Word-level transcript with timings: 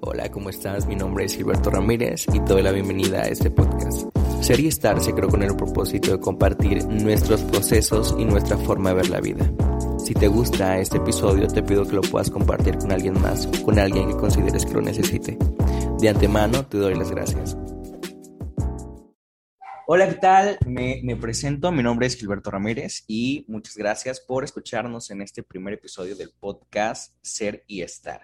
Hola, 0.00 0.30
¿cómo 0.30 0.50
estás? 0.50 0.86
Mi 0.86 0.94
nombre 0.94 1.24
es 1.24 1.34
Gilberto 1.34 1.70
Ramírez 1.70 2.26
y 2.28 2.38
te 2.40 2.52
doy 2.52 2.62
la 2.62 2.70
bienvenida 2.70 3.22
a 3.22 3.28
este 3.28 3.50
podcast. 3.50 4.06
Ser 4.42 4.60
y 4.60 4.68
estar 4.68 5.00
se 5.00 5.14
creó 5.14 5.28
con 5.30 5.42
el 5.42 5.56
propósito 5.56 6.12
de 6.12 6.20
compartir 6.20 6.84
nuestros 6.84 7.40
procesos 7.42 8.14
y 8.18 8.26
nuestra 8.26 8.58
forma 8.58 8.90
de 8.90 8.96
ver 8.96 9.08
la 9.08 9.20
vida. 9.20 9.50
Si 9.98 10.12
te 10.12 10.28
gusta 10.28 10.78
este 10.78 10.98
episodio, 10.98 11.48
te 11.48 11.62
pido 11.62 11.86
que 11.86 11.96
lo 11.96 12.02
puedas 12.02 12.30
compartir 12.30 12.76
con 12.76 12.92
alguien 12.92 13.18
más, 13.20 13.46
con 13.64 13.78
alguien 13.78 14.08
que 14.08 14.16
consideres 14.18 14.66
que 14.66 14.74
lo 14.74 14.82
necesite. 14.82 15.38
De 15.98 16.08
antemano, 16.10 16.66
te 16.66 16.76
doy 16.76 16.94
las 16.94 17.10
gracias. 17.10 17.56
Hola, 19.86 20.08
¿qué 20.08 20.16
tal? 20.16 20.58
Me, 20.66 21.00
me, 21.04 21.16
presento, 21.16 21.72
mi 21.72 21.82
nombre 21.82 22.06
es 22.06 22.16
Gilberto 22.16 22.50
Ramírez 22.50 23.04
y 23.06 23.46
muchas 23.48 23.76
gracias 23.76 24.20
por 24.20 24.44
escucharnos 24.44 25.10
en 25.10 25.22
este 25.22 25.42
primer 25.42 25.74
episodio 25.74 26.16
del 26.16 26.32
podcast 26.38 27.14
Ser 27.22 27.64
y 27.66 27.80
Estar. 27.80 28.20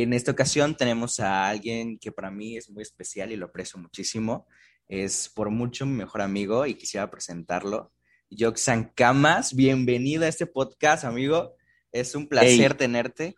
En 0.00 0.14
esta 0.14 0.30
ocasión 0.30 0.74
tenemos 0.74 1.20
a 1.20 1.46
alguien 1.46 1.98
que 1.98 2.10
para 2.10 2.30
mí 2.30 2.56
es 2.56 2.70
muy 2.70 2.80
especial 2.80 3.30
y 3.30 3.36
lo 3.36 3.44
aprecio 3.44 3.78
muchísimo. 3.78 4.46
Es 4.88 5.28
por 5.28 5.50
mucho 5.50 5.84
mi 5.84 5.92
mejor 5.92 6.22
amigo 6.22 6.64
y 6.64 6.76
quisiera 6.76 7.10
presentarlo. 7.10 7.92
Yoxan 8.30 8.90
Camas, 8.94 9.54
bienvenido 9.54 10.24
a 10.24 10.28
este 10.28 10.46
podcast, 10.46 11.04
amigo. 11.04 11.56
Es 11.92 12.14
un 12.14 12.26
placer 12.26 12.72
tenerte. 12.74 13.34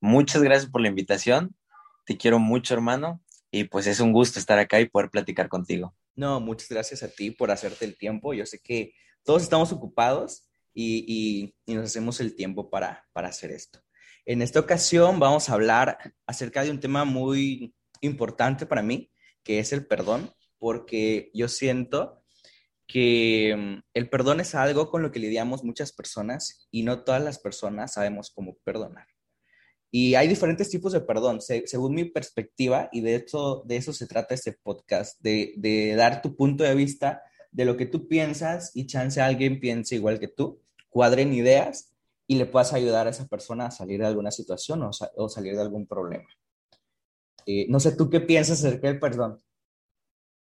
Muchas 0.00 0.40
gracias 0.42 0.70
por 0.70 0.80
la 0.80 0.88
invitación. 0.88 1.54
Te 2.06 2.16
quiero 2.16 2.38
mucho, 2.38 2.72
hermano. 2.72 3.22
Y 3.50 3.64
pues 3.64 3.86
es 3.86 4.00
un 4.00 4.14
gusto 4.14 4.38
estar 4.38 4.58
acá 4.58 4.80
y 4.80 4.88
poder 4.88 5.10
platicar 5.10 5.50
contigo. 5.50 5.94
No, 6.16 6.40
muchas 6.40 6.70
gracias 6.70 7.02
a 7.02 7.08
ti 7.08 7.32
por 7.32 7.50
hacerte 7.50 7.84
el 7.84 7.98
tiempo. 7.98 8.32
Yo 8.32 8.46
sé 8.46 8.60
que 8.60 8.94
todos 9.24 9.42
estamos 9.42 9.72
ocupados 9.72 10.48
y, 10.72 11.04
y, 11.06 11.54
y 11.70 11.74
nos 11.74 11.84
hacemos 11.84 12.18
el 12.20 12.34
tiempo 12.34 12.70
para, 12.70 13.06
para 13.12 13.28
hacer 13.28 13.50
esto. 13.50 13.82
En 14.30 14.42
esta 14.42 14.60
ocasión 14.60 15.18
vamos 15.18 15.48
a 15.48 15.54
hablar 15.54 15.98
acerca 16.24 16.62
de 16.62 16.70
un 16.70 16.78
tema 16.78 17.04
muy 17.04 17.74
importante 18.00 18.64
para 18.64 18.80
mí, 18.80 19.10
que 19.42 19.58
es 19.58 19.72
el 19.72 19.88
perdón, 19.88 20.32
porque 20.56 21.32
yo 21.34 21.48
siento 21.48 22.22
que 22.86 23.56
mm, 23.58 23.88
el 23.92 24.08
perdón 24.08 24.38
es 24.38 24.54
algo 24.54 24.88
con 24.88 25.02
lo 25.02 25.10
que 25.10 25.18
lidiamos 25.18 25.64
muchas 25.64 25.92
personas 25.92 26.68
y 26.70 26.84
no 26.84 27.02
todas 27.02 27.20
las 27.20 27.40
personas 27.40 27.94
sabemos 27.94 28.30
cómo 28.30 28.56
perdonar. 28.62 29.08
Y 29.90 30.14
hay 30.14 30.28
diferentes 30.28 30.70
tipos 30.70 30.92
de 30.92 31.00
perdón, 31.00 31.40
según 31.40 31.96
mi 31.96 32.04
perspectiva, 32.04 32.88
y 32.92 33.00
de 33.00 33.16
hecho 33.16 33.64
de 33.66 33.78
eso 33.78 33.92
se 33.92 34.06
trata 34.06 34.36
este 34.36 34.52
podcast, 34.52 35.20
de, 35.20 35.54
de 35.56 35.96
dar 35.96 36.22
tu 36.22 36.36
punto 36.36 36.62
de 36.62 36.76
vista 36.76 37.20
de 37.50 37.64
lo 37.64 37.76
que 37.76 37.86
tú 37.86 38.06
piensas 38.06 38.70
y 38.76 38.86
chance 38.86 39.20
alguien 39.20 39.58
piense 39.58 39.96
igual 39.96 40.20
que 40.20 40.28
tú, 40.28 40.62
cuadren 40.88 41.34
ideas 41.34 41.89
y 42.30 42.36
le 42.36 42.46
puedas 42.46 42.72
ayudar 42.72 43.08
a 43.08 43.10
esa 43.10 43.26
persona 43.26 43.66
a 43.66 43.70
salir 43.72 43.98
de 43.98 44.06
alguna 44.06 44.30
situación 44.30 44.84
o, 44.84 44.90
o 45.16 45.28
salir 45.28 45.56
de 45.56 45.62
algún 45.62 45.88
problema. 45.88 46.28
Eh, 47.44 47.66
no 47.68 47.80
sé, 47.80 47.96
¿tú 47.96 48.08
qué 48.08 48.20
piensas 48.20 48.60
acerca 48.60 48.86
del 48.86 49.00
perdón? 49.00 49.40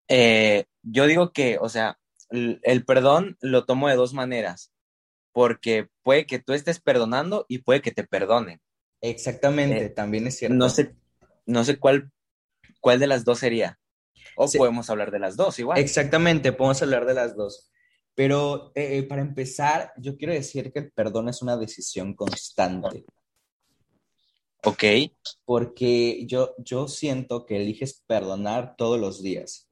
Eh, 0.08 0.64
yo 0.80 1.06
digo 1.06 1.32
que, 1.32 1.58
o 1.60 1.68
sea, 1.68 1.98
el, 2.30 2.58
el, 2.62 2.86
perdón 2.86 3.36
lo 3.42 3.66
tomo 3.66 3.90
de 3.90 3.96
dos 3.96 4.14
maneras, 4.14 4.72
porque 5.30 5.90
puede 6.02 6.24
que 6.24 6.38
tú 6.38 6.54
estés 6.54 6.80
perdonando 6.80 7.44
y 7.50 7.58
puede 7.58 7.82
que 7.82 7.92
te 7.92 8.04
perdonen. 8.04 8.62
Exactamente, 9.02 9.84
eh, 9.84 9.90
también 9.90 10.26
es 10.26 10.38
cierto. 10.38 10.56
No 10.56 10.70
sé, 10.70 10.96
no 11.44 11.64
sé 11.64 11.78
cuál, 11.78 12.10
cuál 12.80 12.98
de 12.98 13.08
las 13.08 13.26
dos 13.26 13.40
sería. 13.40 13.78
O 14.36 14.48
sí. 14.48 14.56
podemos 14.56 14.88
hablar 14.88 15.10
de 15.10 15.18
las 15.18 15.36
dos 15.36 15.58
igual. 15.58 15.78
Exactamente, 15.78 16.50
podemos 16.52 16.80
hablar 16.80 17.04
de 17.04 17.12
las 17.12 17.36
dos. 17.36 17.70
Pero 18.14 18.72
eh, 18.74 19.02
para 19.02 19.22
empezar, 19.22 19.92
yo 19.96 20.16
quiero 20.16 20.32
decir 20.32 20.72
que 20.72 20.78
el 20.78 20.92
perdón 20.92 21.28
es 21.28 21.42
una 21.42 21.56
decisión 21.56 22.14
constante. 22.14 23.04
Ok. 24.64 24.84
Porque 25.44 26.24
yo, 26.26 26.54
yo 26.58 26.88
siento 26.88 27.44
que 27.44 27.56
eliges 27.56 28.02
perdonar 28.06 28.76
todos 28.76 29.00
los 29.00 29.22
días. 29.22 29.68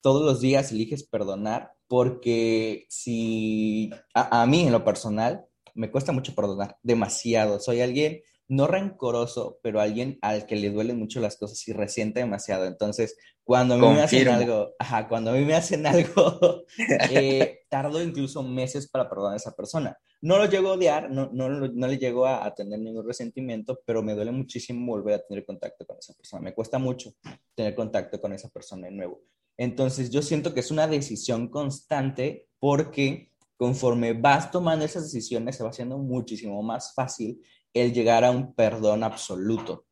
Todos 0.00 0.24
los 0.24 0.40
días 0.40 0.72
eliges 0.72 1.04
perdonar 1.04 1.72
porque 1.88 2.86
si 2.88 3.90
a, 4.14 4.42
a 4.42 4.46
mí 4.46 4.62
en 4.62 4.72
lo 4.72 4.84
personal 4.84 5.46
me 5.74 5.90
cuesta 5.90 6.12
mucho 6.12 6.34
perdonar, 6.34 6.78
demasiado. 6.82 7.60
Soy 7.60 7.82
alguien 7.82 8.22
no 8.48 8.66
rencoroso, 8.66 9.58
pero 9.62 9.80
alguien 9.80 10.18
al 10.22 10.46
que 10.46 10.56
le 10.56 10.70
duelen 10.70 10.98
mucho 10.98 11.20
las 11.20 11.36
cosas 11.36 11.66
y 11.68 11.72
resiente 11.72 12.20
demasiado. 12.20 12.66
Entonces, 12.66 13.16
cuando 13.42 13.74
a 13.74 13.76
mí 13.76 13.82
Confirmo. 13.82 13.98
me 13.98 14.04
hacen 14.04 14.28
algo, 14.28 14.74
ajá, 14.78 15.08
cuando 15.08 15.30
a 15.30 15.34
mí 15.34 15.44
me 15.44 15.54
hacen 15.54 15.86
algo, 15.86 16.64
eh, 17.10 17.60
tardo 17.68 18.02
incluso 18.02 18.42
meses 18.42 18.88
para 18.88 19.08
perdonar 19.08 19.34
a 19.34 19.36
esa 19.36 19.54
persona. 19.54 19.96
No 20.20 20.38
lo 20.38 20.46
llego 20.46 20.70
a 20.70 20.72
odiar, 20.72 21.10
no, 21.10 21.30
no, 21.32 21.48
no 21.48 21.86
le 21.86 21.98
llego 21.98 22.26
a, 22.26 22.44
a, 22.44 22.54
tener 22.54 22.78
ningún 22.78 23.06
resentimiento, 23.06 23.80
pero 23.84 24.02
me 24.02 24.14
duele 24.14 24.32
muchísimo 24.32 24.86
volver 24.86 25.14
a 25.14 25.26
tener 25.26 25.44
contacto 25.44 25.84
con 25.86 25.98
esa 25.98 26.14
persona. 26.14 26.42
Me 26.42 26.54
cuesta 26.54 26.78
mucho 26.78 27.12
tener 27.54 27.74
contacto 27.74 28.20
con 28.20 28.32
esa 28.32 28.48
persona 28.48 28.86
de 28.86 28.92
nuevo. 28.92 29.22
Entonces, 29.58 30.10
yo 30.10 30.22
siento 30.22 30.52
que 30.54 30.60
es 30.60 30.70
una 30.70 30.86
decisión 30.86 31.48
constante 31.48 32.48
porque 32.58 33.30
conforme 33.56 34.12
vas 34.12 34.50
tomando 34.50 34.84
esas 34.84 35.04
decisiones, 35.04 35.56
se 35.56 35.62
va 35.62 35.70
haciendo 35.70 35.98
muchísimo 35.98 36.62
más 36.62 36.94
fácil 36.94 37.40
el 37.76 37.92
llegar 37.92 38.24
a 38.24 38.30
un 38.30 38.54
perdón 38.54 39.04
absoluto. 39.04 39.84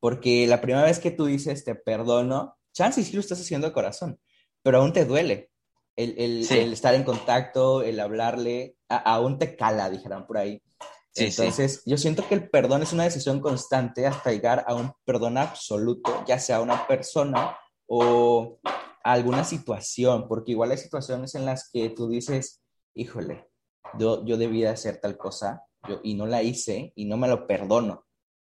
Porque 0.00 0.46
la 0.46 0.60
primera 0.60 0.84
vez 0.84 0.98
que 0.98 1.12
tú 1.12 1.26
dices 1.26 1.64
te 1.64 1.74
perdono, 1.74 2.56
chance 2.72 3.02
sí 3.04 3.12
lo 3.12 3.20
estás 3.20 3.40
haciendo 3.40 3.68
de 3.68 3.72
corazón, 3.72 4.20
pero 4.62 4.78
aún 4.78 4.92
te 4.92 5.04
duele. 5.04 5.50
El, 5.96 6.14
el, 6.18 6.44
sí. 6.44 6.58
el 6.58 6.72
estar 6.72 6.94
en 6.94 7.04
contacto, 7.04 7.82
el 7.82 8.00
hablarle, 8.00 8.76
a, 8.88 8.96
aún 8.96 9.38
te 9.38 9.54
cala, 9.54 9.90
dijeran 9.90 10.26
por 10.26 10.38
ahí. 10.38 10.62
Sí, 11.12 11.26
Entonces, 11.26 11.82
sí. 11.84 11.90
yo 11.90 11.98
siento 11.98 12.26
que 12.26 12.34
el 12.34 12.48
perdón 12.48 12.82
es 12.82 12.92
una 12.92 13.04
decisión 13.04 13.40
constante 13.40 14.06
hasta 14.06 14.32
llegar 14.32 14.64
a 14.66 14.74
un 14.74 14.92
perdón 15.04 15.38
absoluto, 15.38 16.24
ya 16.26 16.38
sea 16.38 16.56
a 16.56 16.62
una 16.62 16.86
persona 16.86 17.56
o 17.86 18.58
a 18.64 19.12
alguna 19.12 19.44
situación, 19.44 20.26
porque 20.26 20.52
igual 20.52 20.70
hay 20.70 20.78
situaciones 20.78 21.34
en 21.34 21.44
las 21.44 21.68
que 21.70 21.90
tú 21.90 22.08
dices, 22.08 22.62
híjole, 22.94 23.48
yo, 23.98 24.24
yo 24.24 24.36
debía 24.36 24.70
hacer 24.70 25.00
tal 25.00 25.16
cosa 25.16 25.64
yo, 25.88 26.00
y 26.02 26.14
no 26.14 26.26
la 26.26 26.42
hice 26.42 26.92
y 26.94 27.04
no 27.04 27.16
me 27.16 27.28
lo 27.28 27.46
perdono. 27.46 28.06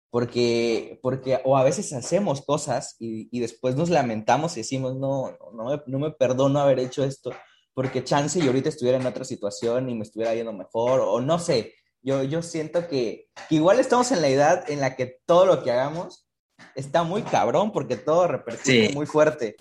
Porque, 0.10 1.00
porque 1.02 1.40
o 1.46 1.56
a 1.58 1.64
veces 1.64 1.94
hacemos 1.94 2.42
cosas 2.42 2.98
y, 3.00 3.30
y 3.32 3.40
después 3.40 3.78
nos 3.78 3.90
lamentamos 3.90 4.58
y 4.58 4.60
decimos, 4.60 4.96
no, 4.96 5.38
no, 5.54 5.66
me, 5.66 5.82
no 5.86 6.00
me 6.00 6.12
perdono 6.12 6.60
haber 6.60 6.80
hecho 6.80 7.06
esto, 7.06 7.32
porque 7.74 8.04
chance 8.04 8.38
y 8.38 8.46
ahorita 8.46 8.68
estuviera 8.68 8.98
en 8.98 9.06
otra 9.06 9.24
situación 9.24 9.90
y 9.90 9.96
me 9.96 10.04
estuviera 10.04 10.36
yendo 10.36 10.52
mejor, 10.52 11.00
o 11.00 11.22
no 11.22 11.40
sé, 11.40 11.74
yo, 12.02 12.24
yo 12.24 12.42
siento 12.42 12.88
que, 12.88 13.30
que, 13.48 13.56
igual 13.56 13.80
estamos 13.80 14.12
en 14.12 14.22
la 14.22 14.28
edad 14.28 14.70
en 14.70 14.82
la 14.82 14.96
que 14.96 15.22
todo 15.26 15.46
lo 15.46 15.64
que 15.64 15.72
hagamos 15.72 16.28
está 16.76 17.04
muy 17.04 17.22
cabrón, 17.22 17.72
porque 17.72 17.96
todo 17.96 18.28
repercute 18.28 18.88
sí. 18.88 18.94
muy 18.94 19.06
fuerte. 19.06 19.56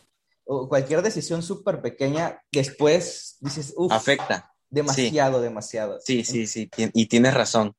O 0.44 0.68
cualquier 0.68 1.02
decisión 1.02 1.42
súper 1.42 1.80
pequeña, 1.80 2.42
después 2.50 3.36
dices, 3.40 3.74
uff. 3.76 3.92
Afecta. 3.92 4.52
Demasiado, 4.70 5.38
sí. 5.38 5.42
demasiado. 5.42 6.00
Sí, 6.00 6.24
sí, 6.24 6.46
sí, 6.46 6.70
y 6.76 7.06
tienes 7.06 7.34
razón. 7.34 7.74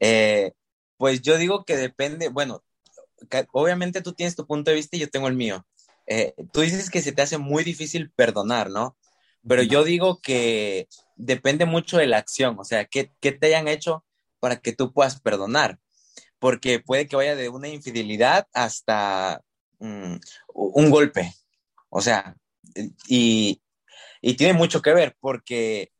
Eh, 0.00 0.52
pues 0.96 1.20
yo 1.22 1.36
digo 1.36 1.64
que 1.64 1.76
depende, 1.76 2.28
bueno, 2.28 2.62
obviamente 3.52 4.00
tú 4.02 4.12
tienes 4.12 4.36
tu 4.36 4.46
punto 4.46 4.70
de 4.70 4.76
vista 4.76 4.96
y 4.96 5.00
yo 5.00 5.10
tengo 5.10 5.28
el 5.28 5.34
mío. 5.34 5.66
Eh, 6.06 6.34
tú 6.52 6.60
dices 6.60 6.90
que 6.90 7.02
se 7.02 7.12
te 7.12 7.22
hace 7.22 7.38
muy 7.38 7.64
difícil 7.64 8.10
perdonar, 8.12 8.70
¿no? 8.70 8.96
Pero 9.46 9.62
yo 9.62 9.84
digo 9.84 10.20
que 10.20 10.88
depende 11.16 11.66
mucho 11.66 11.98
de 11.98 12.06
la 12.06 12.18
acción, 12.18 12.56
o 12.58 12.64
sea, 12.64 12.84
¿qué, 12.84 13.12
qué 13.20 13.32
te 13.32 13.46
hayan 13.48 13.68
hecho 13.68 14.04
para 14.40 14.56
que 14.56 14.72
tú 14.72 14.92
puedas 14.92 15.20
perdonar? 15.20 15.78
Porque 16.38 16.80
puede 16.80 17.06
que 17.06 17.16
vaya 17.16 17.36
de 17.36 17.48
una 17.48 17.68
infidelidad 17.68 18.46
hasta 18.52 19.40
um, 19.78 20.18
un 20.52 20.90
golpe, 20.90 21.32
o 21.90 22.00
sea, 22.00 22.36
y, 23.08 23.62
y 24.20 24.34
tiene 24.34 24.52
mucho 24.52 24.82
que 24.82 24.92
ver 24.92 25.16
porque 25.20 25.92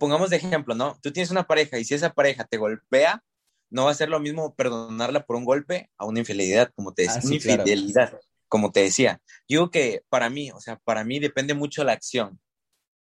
pongamos 0.00 0.30
de 0.30 0.36
ejemplo, 0.36 0.74
¿no? 0.74 0.98
Tú 1.02 1.12
tienes 1.12 1.30
una 1.30 1.46
pareja 1.46 1.78
y 1.78 1.84
si 1.84 1.94
esa 1.94 2.12
pareja 2.12 2.44
te 2.44 2.56
golpea, 2.56 3.22
no 3.68 3.84
va 3.84 3.92
a 3.92 3.94
ser 3.94 4.08
lo 4.08 4.18
mismo 4.18 4.56
perdonarla 4.56 5.24
por 5.26 5.36
un 5.36 5.44
golpe 5.44 5.90
a 5.96 6.06
una 6.06 6.20
infidelidad, 6.20 6.72
como 6.74 6.92
te 6.92 7.02
decía. 7.02 7.18
Ah, 7.18 7.22
sí, 7.22 7.26
una 7.28 7.36
infidelidad, 7.36 8.10
claro. 8.10 8.20
como 8.48 8.72
te 8.72 8.82
decía. 8.82 9.20
Digo 9.46 9.70
que 9.70 10.02
para 10.08 10.30
mí, 10.30 10.50
o 10.50 10.60
sea, 10.60 10.76
para 10.78 11.04
mí 11.04 11.20
depende 11.20 11.54
mucho 11.54 11.84
la 11.84 11.92
acción. 11.92 12.40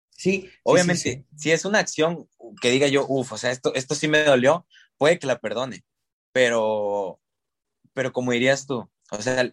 Sí. 0.09 0.49
Obviamente, 0.63 1.01
sí, 1.01 1.13
sí, 1.13 1.25
si 1.37 1.51
es 1.51 1.63
una 1.63 1.79
acción 1.79 2.27
que 2.59 2.71
diga 2.71 2.87
yo, 2.87 3.05
uff, 3.07 3.31
o 3.31 3.37
sea, 3.37 3.51
esto, 3.51 3.73
esto 3.75 3.95
sí 3.95 4.07
me 4.07 4.23
dolió, 4.23 4.65
puede 4.97 5.19
que 5.19 5.27
la 5.27 5.39
perdone, 5.39 5.85
pero, 6.33 7.21
pero 7.93 8.11
como 8.11 8.31
dirías 8.31 8.65
tú, 8.65 8.89
o 9.11 9.21
sea, 9.21 9.51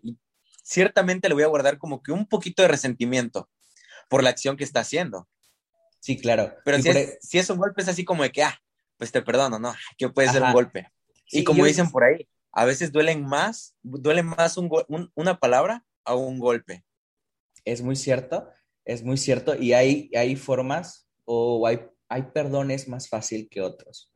ciertamente 0.63 1.29
le 1.29 1.35
voy 1.35 1.45
a 1.45 1.49
guardar 1.49 1.79
como 1.79 2.03
que 2.03 2.13
un 2.13 2.27
poquito 2.27 2.63
de 2.63 2.69
resentimiento 2.69 3.49
por 4.09 4.23
la 4.23 4.31
acción 4.31 4.57
que 4.57 4.65
está 4.65 4.81
haciendo. 4.81 5.29
Sí, 6.01 6.17
claro. 6.19 6.55
Pero 6.65 6.81
si 6.81 6.89
es, 6.89 7.19
si 7.21 7.39
es, 7.39 7.51
un 7.51 7.59
golpe 7.59 7.83
es 7.83 7.89
así 7.89 8.05
como 8.05 8.23
de 8.23 8.31
que, 8.31 8.43
ah, 8.43 8.59
pues 8.97 9.13
te 9.13 9.23
perdono, 9.23 9.59
¿no? 9.59 9.75
Que 9.97 10.09
puede 10.09 10.29
Ajá. 10.29 10.39
ser 10.39 10.47
un 10.47 10.53
golpe. 10.53 10.93
Sí, 11.27 11.41
y 11.41 11.45
como 11.45 11.65
dicen 11.65 11.91
por 11.91 12.05
ahí, 12.05 12.29
a 12.53 12.65
veces 12.65 12.91
duelen 12.93 13.25
más, 13.25 13.75
duele 13.83 14.23
más 14.23 14.57
un, 14.57 14.71
un, 14.89 15.11
una 15.15 15.39
palabra 15.39 15.85
a 16.05 16.15
un 16.15 16.39
golpe. 16.39 16.85
Es 17.65 17.83
muy 17.83 17.97
cierto, 17.97 18.49
es 18.85 19.03
muy 19.03 19.17
cierto. 19.19 19.55
Y 19.55 19.73
hay, 19.75 20.11
hay 20.15 20.37
formas 20.37 21.09
o 21.25 21.67
hay, 21.67 21.81
hay 22.09 22.23
perdones 22.23 22.89
más 22.89 23.09
fácil 23.09 23.49
que 23.51 23.61
otros. 23.61 24.11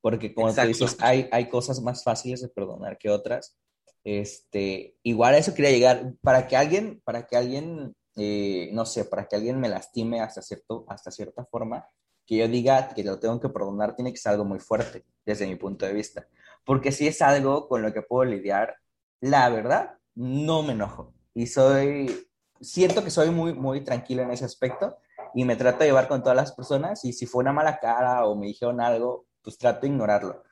Porque 0.00 0.34
como 0.34 0.48
Exacto. 0.48 0.72
tú 0.72 0.84
dices, 0.84 0.98
hay, 1.00 1.28
hay 1.32 1.48
cosas 1.48 1.80
más 1.80 2.02
fáciles 2.02 2.40
de 2.40 2.48
perdonar 2.48 2.98
que 2.98 3.10
otras. 3.10 3.56
este, 4.04 4.96
igual 5.02 5.34
a 5.34 5.38
eso 5.38 5.52
quería 5.52 5.72
llegar, 5.72 6.14
para 6.22 6.46
que 6.46 6.56
alguien, 6.56 7.00
para 7.04 7.26
que 7.26 7.36
alguien, 7.36 7.94
eh, 8.16 8.70
no 8.72 8.86
sé, 8.86 9.04
para 9.04 9.28
que 9.28 9.36
alguien 9.36 9.60
me 9.60 9.68
lastime 9.68 10.20
hasta, 10.20 10.42
cierto, 10.42 10.84
hasta 10.88 11.10
cierta 11.10 11.44
forma, 11.44 11.88
que 12.26 12.38
yo 12.38 12.48
diga 12.48 12.88
que 12.88 13.04
lo 13.04 13.18
tengo 13.20 13.40
que 13.40 13.48
perdonar, 13.48 13.94
tiene 13.94 14.12
que 14.12 14.18
ser 14.18 14.32
algo 14.32 14.44
muy 14.44 14.58
fuerte, 14.58 15.04
desde 15.24 15.46
mi 15.46 15.56
punto 15.56 15.86
de 15.86 15.92
vista. 15.92 16.26
Porque 16.64 16.92
si 16.92 17.06
es 17.06 17.22
algo 17.22 17.68
con 17.68 17.82
lo 17.82 17.92
que 17.92 18.02
puedo 18.02 18.24
lidiar, 18.24 18.76
la 19.20 19.48
verdad, 19.48 19.98
no 20.14 20.62
me 20.62 20.72
enojo. 20.72 21.14
Y 21.34 21.46
soy, 21.46 22.28
siento 22.60 23.04
que 23.04 23.10
soy 23.10 23.30
muy, 23.30 23.54
muy 23.54 23.84
tranquilo 23.84 24.22
en 24.22 24.30
ese 24.30 24.44
aspecto 24.44 24.96
y 25.34 25.44
me 25.44 25.56
trato 25.56 25.80
de 25.80 25.86
llevar 25.86 26.08
con 26.08 26.22
todas 26.22 26.36
las 26.36 26.52
personas 26.52 27.04
y 27.04 27.12
si 27.12 27.26
fue 27.26 27.42
una 27.42 27.52
mala 27.52 27.78
cara 27.78 28.24
o 28.24 28.34
me 28.34 28.46
dijeron 28.46 28.80
algo, 28.80 29.26
pues 29.42 29.58
trato 29.58 29.82
de 29.82 29.88
ignorarlo. 29.88 30.42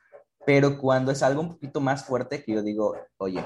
Pero 0.45 0.77
cuando 0.77 1.11
es 1.11 1.23
algo 1.23 1.41
un 1.41 1.53
poquito 1.53 1.81
más 1.81 2.05
fuerte 2.05 2.43
que 2.43 2.53
yo 2.53 2.61
digo, 2.61 2.95
oye, 3.17 3.43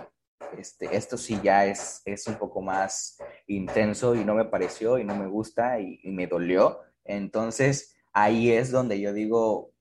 este, 0.58 0.96
esto 0.96 1.18
sí 1.18 1.40
ya 1.42 1.66
es, 1.66 2.02
es 2.06 2.28
un 2.28 2.36
poco 2.36 2.62
más 2.62 3.18
intenso 3.50 4.16
y 4.16 4.24
no 4.24 4.36
me 4.36 4.46
pareció 4.46 4.98
y 4.98 5.04
no 5.04 5.16
me 5.16 5.28
gusta 5.28 5.80
y, 5.80 6.00
me 6.04 6.28
dolió. 6.28 6.80
Entonces 7.04 7.96
ahí 8.14 8.52
es 8.52 8.72
donde 8.72 9.00
yo 9.00 9.14
digo, 9.14 9.72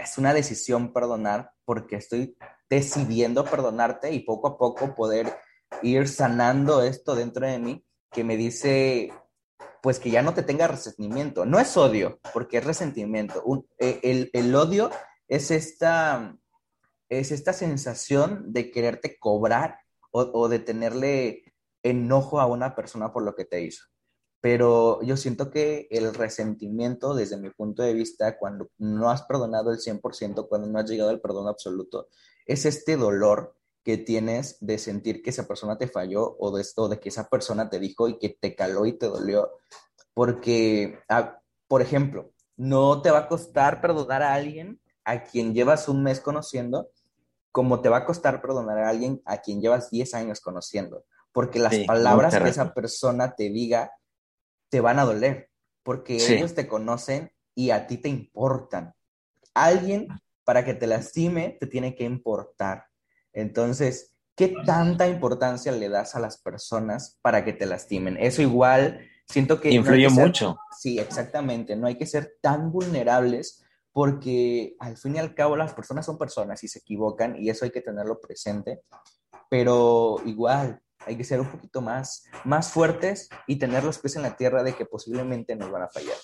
es 0.00 0.18
una 0.18 0.32
decisión 0.32 0.92
perdonar 0.92 1.52
porque 1.64 1.96
estoy 1.96 2.36
decidiendo 2.70 3.44
perdonarte 3.44 4.12
y 4.12 4.20
poco 4.20 4.48
a 4.48 4.58
poco 4.58 4.94
poder 4.94 5.34
ir 5.82 6.08
sanando 6.08 6.82
esto 6.82 7.14
dentro 7.14 7.46
de 7.46 7.58
mí 7.58 7.84
que 8.10 8.24
me 8.24 8.36
dice, 8.36 9.12
pues 9.82 9.98
que 9.98 10.10
ya 10.10 10.22
no 10.22 10.34
te 10.34 10.42
tenga 10.42 10.66
resentimiento. 10.66 11.44
No 11.44 11.58
es 11.58 11.76
odio, 11.76 12.20
porque 12.32 12.58
es 12.58 12.64
resentimiento. 12.64 13.42
Eh, 13.78 14.30
el, 14.32 14.54
odio 14.54 14.90
es 15.28 15.50
esta, 15.50 16.36
es 17.08 17.32
esta 17.32 17.52
sensación 17.52 18.52
de 18.52 18.70
quererte 18.70 19.18
cobrar 19.18 19.80
o, 20.10 20.48
de 20.48 20.58
tenerle 20.58 21.47
enojo 21.82 22.40
a 22.40 22.46
una 22.46 22.74
persona 22.74 23.12
por 23.12 23.22
lo 23.22 23.34
que 23.34 23.44
te 23.44 23.62
hizo. 23.62 23.84
Pero 24.40 25.02
yo 25.02 25.16
siento 25.16 25.50
que 25.50 25.88
el 25.90 26.14
resentimiento, 26.14 27.14
desde 27.14 27.36
mi 27.36 27.50
punto 27.50 27.82
de 27.82 27.92
vista, 27.92 28.38
cuando 28.38 28.70
no 28.78 29.10
has 29.10 29.22
perdonado 29.22 29.72
el 29.72 29.78
100%, 29.78 30.48
cuando 30.48 30.68
no 30.68 30.78
has 30.78 30.88
llegado 30.88 31.10
al 31.10 31.20
perdón 31.20 31.48
absoluto, 31.48 32.08
es 32.46 32.64
este 32.64 32.96
dolor 32.96 33.56
que 33.82 33.96
tienes 33.96 34.58
de 34.60 34.78
sentir 34.78 35.22
que 35.22 35.30
esa 35.30 35.48
persona 35.48 35.78
te 35.78 35.88
falló 35.88 36.36
o 36.38 36.56
de 36.56 37.00
que 37.00 37.08
esa 37.08 37.28
persona 37.28 37.68
te 37.68 37.80
dijo 37.80 38.08
y 38.08 38.18
que 38.18 38.28
te 38.28 38.54
caló 38.54 38.86
y 38.86 38.92
te 38.92 39.06
dolió. 39.06 39.50
Porque, 40.14 41.00
por 41.66 41.82
ejemplo, 41.82 42.30
no 42.56 43.02
te 43.02 43.10
va 43.10 43.20
a 43.20 43.28
costar 43.28 43.80
perdonar 43.80 44.22
a 44.22 44.34
alguien 44.34 44.80
a 45.04 45.24
quien 45.24 45.54
llevas 45.54 45.88
un 45.88 46.02
mes 46.02 46.20
conociendo, 46.20 46.90
como 47.50 47.80
te 47.80 47.88
va 47.88 47.98
a 47.98 48.04
costar 48.04 48.42
perdonar 48.42 48.78
a 48.78 48.90
alguien 48.90 49.22
a 49.24 49.38
quien 49.38 49.60
llevas 49.60 49.90
10 49.90 50.14
años 50.14 50.40
conociendo. 50.40 51.04
Porque 51.32 51.58
las 51.58 51.76
palabras 51.80 52.36
que 52.36 52.48
esa 52.48 52.74
persona 52.74 53.34
te 53.34 53.50
diga 53.50 53.92
te 54.70 54.80
van 54.80 54.98
a 54.98 55.04
doler, 55.04 55.50
porque 55.82 56.16
ellos 56.16 56.54
te 56.54 56.68
conocen 56.68 57.32
y 57.54 57.70
a 57.70 57.86
ti 57.86 57.98
te 57.98 58.08
importan. 58.08 58.94
Alguien 59.54 60.08
para 60.44 60.64
que 60.64 60.74
te 60.74 60.86
lastime 60.86 61.56
te 61.60 61.66
tiene 61.66 61.94
que 61.94 62.04
importar. 62.04 62.86
Entonces, 63.32 64.14
¿qué 64.34 64.54
tanta 64.64 65.08
importancia 65.08 65.72
le 65.72 65.88
das 65.88 66.14
a 66.14 66.20
las 66.20 66.38
personas 66.38 67.18
para 67.22 67.44
que 67.44 67.52
te 67.52 67.66
lastimen? 67.66 68.16
Eso 68.18 68.42
igual, 68.42 69.00
siento 69.26 69.60
que... 69.60 69.70
Influye 69.70 70.08
mucho. 70.08 70.58
Sí, 70.78 70.98
exactamente. 70.98 71.76
No 71.76 71.86
hay 71.86 71.96
que 71.96 72.06
ser 72.06 72.36
tan 72.40 72.70
vulnerables 72.70 73.64
porque 73.92 74.76
al 74.78 74.96
fin 74.96 75.16
y 75.16 75.18
al 75.18 75.34
cabo 75.34 75.56
las 75.56 75.74
personas 75.74 76.06
son 76.06 76.18
personas 76.18 76.62
y 76.62 76.68
se 76.68 76.78
equivocan 76.78 77.36
y 77.36 77.50
eso 77.50 77.64
hay 77.64 77.70
que 77.70 77.80
tenerlo 77.80 78.20
presente. 78.20 78.82
Pero 79.50 80.16
igual, 80.24 80.80
hay 81.06 81.16
que 81.16 81.24
ser 81.24 81.40
un 81.40 81.50
poquito 81.50 81.80
más, 81.80 82.24
más 82.44 82.70
fuertes 82.70 83.28
y 83.46 83.56
tener 83.56 83.84
los 83.84 83.98
pies 83.98 84.16
en 84.16 84.22
la 84.22 84.36
tierra 84.36 84.62
de 84.62 84.74
que 84.74 84.86
posiblemente 84.86 85.56
nos 85.56 85.70
van 85.70 85.82
a 85.82 85.88
fallar. 85.88 86.16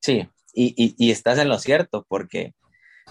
Sí, 0.00 0.28
y, 0.52 0.94
y, 0.98 1.10
estás 1.10 1.38
en 1.38 1.48
lo 1.48 1.58
cierto, 1.58 2.04
porque 2.08 2.54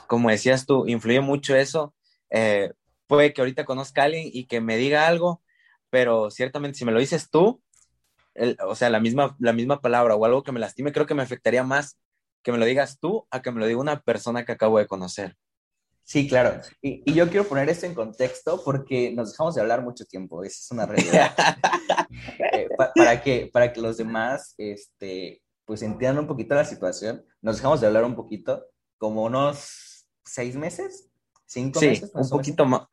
como 0.07 0.29
decías 0.29 0.65
tú, 0.65 0.87
influye 0.87 1.21
mucho 1.21 1.55
eso. 1.55 1.93
Eh, 2.29 2.71
puede 3.07 3.33
que 3.33 3.41
ahorita 3.41 3.65
conozca 3.65 4.01
a 4.01 4.05
alguien 4.05 4.29
y 4.31 4.45
que 4.45 4.61
me 4.61 4.77
diga 4.77 5.07
algo, 5.07 5.41
pero 5.89 6.31
ciertamente 6.31 6.77
si 6.77 6.85
me 6.85 6.91
lo 6.91 6.99
dices 6.99 7.29
tú, 7.29 7.61
o 8.65 8.75
sea, 8.75 8.89
la 8.89 8.99
misma, 8.99 9.35
la 9.39 9.53
misma 9.53 9.81
palabra 9.81 10.15
o 10.15 10.25
algo 10.25 10.43
que 10.43 10.51
me 10.51 10.59
lastime, 10.59 10.91
creo 10.91 11.05
que 11.05 11.13
me 11.13 11.23
afectaría 11.23 11.63
más 11.63 11.99
que 12.43 12.51
me 12.51 12.57
lo 12.57 12.65
digas 12.65 12.99
tú 12.99 13.25
a 13.31 13.41
que 13.41 13.51
me 13.51 13.59
lo 13.59 13.67
diga 13.67 13.79
una 13.79 14.01
persona 14.01 14.45
que 14.45 14.51
acabo 14.51 14.77
de 14.79 14.87
conocer. 14.87 15.37
Sí, 16.03 16.27
claro. 16.27 16.61
Y, 16.81 17.11
yo 17.13 17.29
quiero 17.29 17.47
poner 17.47 17.69
esto 17.69 17.85
en 17.85 17.93
contexto 17.93 18.61
porque 18.63 19.11
nos 19.11 19.31
dejamos 19.31 19.55
de 19.55 19.61
hablar 19.61 19.81
mucho 19.81 20.05
tiempo, 20.05 20.43
esa 20.43 20.59
es 20.59 20.71
una 20.71 20.85
realidad. 20.85 21.31
Eh, 22.53 22.69
para, 22.95 23.21
que, 23.21 23.49
para 23.51 23.73
que 23.73 23.81
los 23.81 23.97
demás 23.97 24.53
este, 24.57 25.41
pues 25.65 25.81
entiendan 25.81 26.19
un 26.19 26.27
poquito 26.27 26.53
la 26.53 26.63
situación, 26.63 27.25
nos 27.41 27.57
dejamos 27.57 27.81
de 27.81 27.87
hablar 27.87 28.05
un 28.05 28.15
poquito, 28.15 28.65
como 28.97 29.23
unos 29.23 30.05
seis 30.23 30.55
meses. 30.55 31.09
¿Cinco 31.45 31.81
meses? 31.81 32.11
un 32.13 32.29
poquito 32.29 32.65
más. 32.65 32.87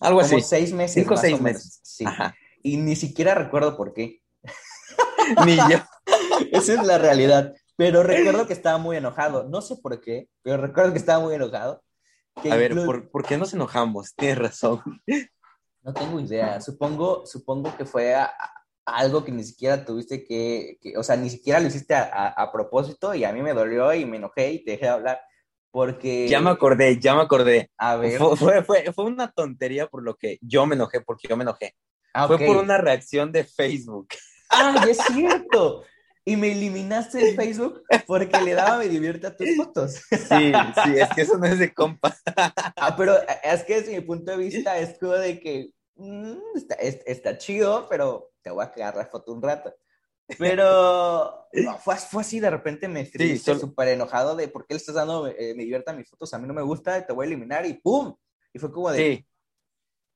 Algo 0.00 0.20
así. 0.20 0.32
Como 0.32 0.44
seis 0.44 0.72
meses. 0.72 0.94
Cinco 0.94 1.14
o 1.14 1.16
seis 1.16 1.40
meses. 1.40 1.80
Sí. 1.82 2.04
Y 2.62 2.76
ni 2.76 2.96
siquiera 2.96 3.34
recuerdo 3.34 3.76
por 3.76 3.94
qué. 3.94 4.22
ni 5.46 5.56
yo. 5.56 5.78
Esa 6.52 6.74
es 6.74 6.86
la 6.86 6.98
realidad. 6.98 7.54
Pero 7.76 8.02
recuerdo 8.02 8.46
que 8.46 8.52
estaba 8.52 8.78
muy 8.78 8.96
enojado. 8.96 9.48
No 9.48 9.60
sé 9.60 9.76
por 9.76 10.00
qué, 10.00 10.28
pero 10.42 10.56
recuerdo 10.56 10.92
que 10.92 10.98
estaba 10.98 11.22
muy 11.22 11.34
enojado. 11.34 11.82
A 12.50 12.56
ver, 12.56 12.74
¿por, 13.10 13.26
qué 13.26 13.36
nos 13.36 13.52
enojamos? 13.54 14.14
Tienes 14.16 14.38
razón. 14.38 14.80
No 15.82 15.92
tengo 15.92 16.20
idea. 16.20 16.60
Supongo, 16.60 17.26
supongo 17.26 17.76
que 17.76 17.84
fue 17.84 18.14
algo 18.84 19.24
que 19.24 19.32
ni 19.32 19.44
siquiera 19.44 19.84
tuviste 19.84 20.24
que, 20.24 20.78
o 20.96 21.02
sea, 21.02 21.16
ni 21.16 21.30
siquiera 21.30 21.60
lo 21.60 21.68
hiciste 21.68 21.94
a, 21.94 22.28
a, 22.28 22.52
propósito 22.52 23.14
y 23.14 23.24
a 23.24 23.32
mí 23.32 23.42
me 23.42 23.52
dolió 23.52 23.92
y 23.92 24.04
me 24.04 24.16
enojé 24.16 24.52
y 24.52 24.64
te 24.64 24.72
dejé 24.72 24.86
de 24.86 24.90
hablar. 24.90 25.20
Porque... 25.70 26.26
Ya 26.28 26.40
me 26.40 26.50
acordé, 26.50 26.98
ya 26.98 27.14
me 27.14 27.22
acordé. 27.22 27.70
A 27.76 27.96
ver. 27.96 28.18
Fue, 28.18 28.62
fue, 28.64 28.92
fue, 28.92 29.04
una 29.04 29.30
tontería 29.30 29.86
por 29.86 30.02
lo 30.02 30.16
que 30.16 30.38
yo 30.40 30.66
me 30.66 30.74
enojé, 30.74 31.00
porque 31.00 31.28
yo 31.28 31.36
me 31.36 31.44
enojé. 31.44 31.74
Ah, 32.14 32.26
fue 32.26 32.38
por 32.38 32.56
una 32.56 32.78
reacción 32.78 33.30
de 33.32 33.44
Facebook. 33.44 34.08
¡Ah, 34.50 34.84
es 34.88 34.98
cierto! 34.98 35.84
Y 36.28 36.36
me 36.36 36.52
eliminaste 36.52 37.16
de 37.16 37.34
Facebook 37.34 37.82
porque 38.06 38.38
le 38.42 38.52
daba 38.52 38.76
me 38.76 38.88
divierte 38.88 39.26
a 39.26 39.34
tus 39.34 39.56
fotos. 39.56 39.94
Sí, 40.10 40.52
sí, 40.84 40.98
es 40.98 41.08
que 41.14 41.22
eso 41.22 41.38
no 41.38 41.46
es 41.46 41.58
de 41.58 41.72
compa. 41.72 42.14
Ah, 42.76 42.94
pero 42.98 43.16
es 43.42 43.64
que 43.64 43.80
desde 43.80 43.94
mi 43.94 44.02
punto 44.02 44.32
de 44.32 44.36
vista 44.36 44.76
es 44.76 44.98
como 44.98 45.14
de 45.14 45.40
que 45.40 45.70
mm, 45.96 46.36
está, 46.54 46.74
está, 46.74 47.38
chido, 47.38 47.86
pero 47.88 48.30
te 48.42 48.50
voy 48.50 48.62
a 48.62 48.70
quedar 48.70 48.94
la 48.94 49.06
foto 49.06 49.32
un 49.32 49.40
rato. 49.40 49.74
Pero 50.38 51.48
fue, 51.82 51.96
fue, 51.96 52.20
así, 52.20 52.40
de 52.40 52.50
repente 52.50 52.88
me 52.88 53.00
estoy 53.00 53.38
súper 53.38 53.88
enojado 53.88 54.36
de 54.36 54.48
por 54.48 54.66
qué 54.66 54.74
le 54.74 54.78
estás 54.78 54.96
dando, 54.96 55.28
eh, 55.28 55.54
me 55.56 55.62
divierta 55.62 55.94
mis 55.94 56.10
fotos, 56.10 56.34
a 56.34 56.38
mí 56.38 56.46
no 56.46 56.52
me 56.52 56.60
gusta, 56.60 57.06
te 57.06 57.12
voy 57.14 57.24
a 57.24 57.28
eliminar 57.28 57.64
y 57.64 57.72
¡pum! 57.72 58.14
Y 58.52 58.58
fue 58.58 58.70
como 58.70 58.90
de, 58.90 58.98
sí. 58.98 59.26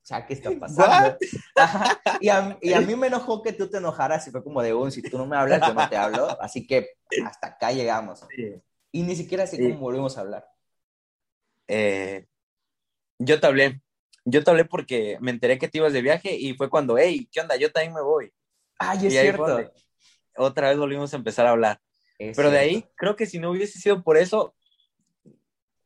O 0.02 0.04
sea, 0.04 0.26
¿qué 0.26 0.34
está 0.34 0.50
pasando? 0.60 1.16
Y, 2.20 2.28
a, 2.28 2.56
y, 2.60 2.72
a, 2.72 2.80
mí 2.80 2.94
me 2.94 3.08
enojó 3.08 3.42
que 3.42 3.52
tú 3.52 3.68
te 3.68 3.78
enojaras 3.78 4.26
y 4.28 4.30
fue 4.30 4.44
como 4.44 4.62
de, 4.62 4.72
un, 4.74 4.92
si 4.92 5.02
tú 5.02 5.18
no 5.18 5.26
me 5.26 5.36
hablas, 5.36 5.60
yo 5.66 5.74
no 5.74 5.88
te 5.88 5.96
hablo, 5.96 6.40
así 6.40 6.66
que 6.66 6.90
hasta 7.24 7.48
acá 7.48 7.72
llegamos. 7.72 8.24
Y 8.92 9.02
ni 9.02 9.16
siquiera 9.16 9.46
sé 9.46 9.60
cómo 9.60 9.80
volvemos 9.80 10.16
a 10.16 10.20
hablar. 10.20 10.46
Eh, 11.66 12.26
yo 13.18 13.40
te 13.40 13.46
hablé, 13.46 13.80
yo 14.24 14.44
te 14.44 14.50
hablé 14.50 14.64
porque 14.64 15.18
me 15.20 15.32
enteré 15.32 15.58
que 15.58 15.68
te 15.68 15.78
ibas 15.78 15.92
de 15.92 16.02
viaje 16.02 16.36
y 16.36 16.54
fue 16.54 16.70
cuando, 16.70 16.96
hey, 16.96 17.28
¿qué 17.32 17.40
onda? 17.40 17.56
Yo 17.56 17.72
también 17.72 17.94
me 17.94 18.02
voy. 18.02 18.32
Ay, 18.78 19.06
es 19.06 19.12
cierto 19.12 19.72
otra 20.36 20.68
vez 20.70 20.78
volvimos 20.78 21.12
a 21.12 21.16
empezar 21.16 21.46
a 21.46 21.50
hablar. 21.50 21.80
Pero 22.18 22.50
de 22.50 22.58
ahí, 22.58 22.86
creo 22.96 23.16
que 23.16 23.26
si 23.26 23.38
no 23.38 23.50
hubiese 23.50 23.80
sido 23.80 24.02
por 24.02 24.16
eso, 24.16 24.54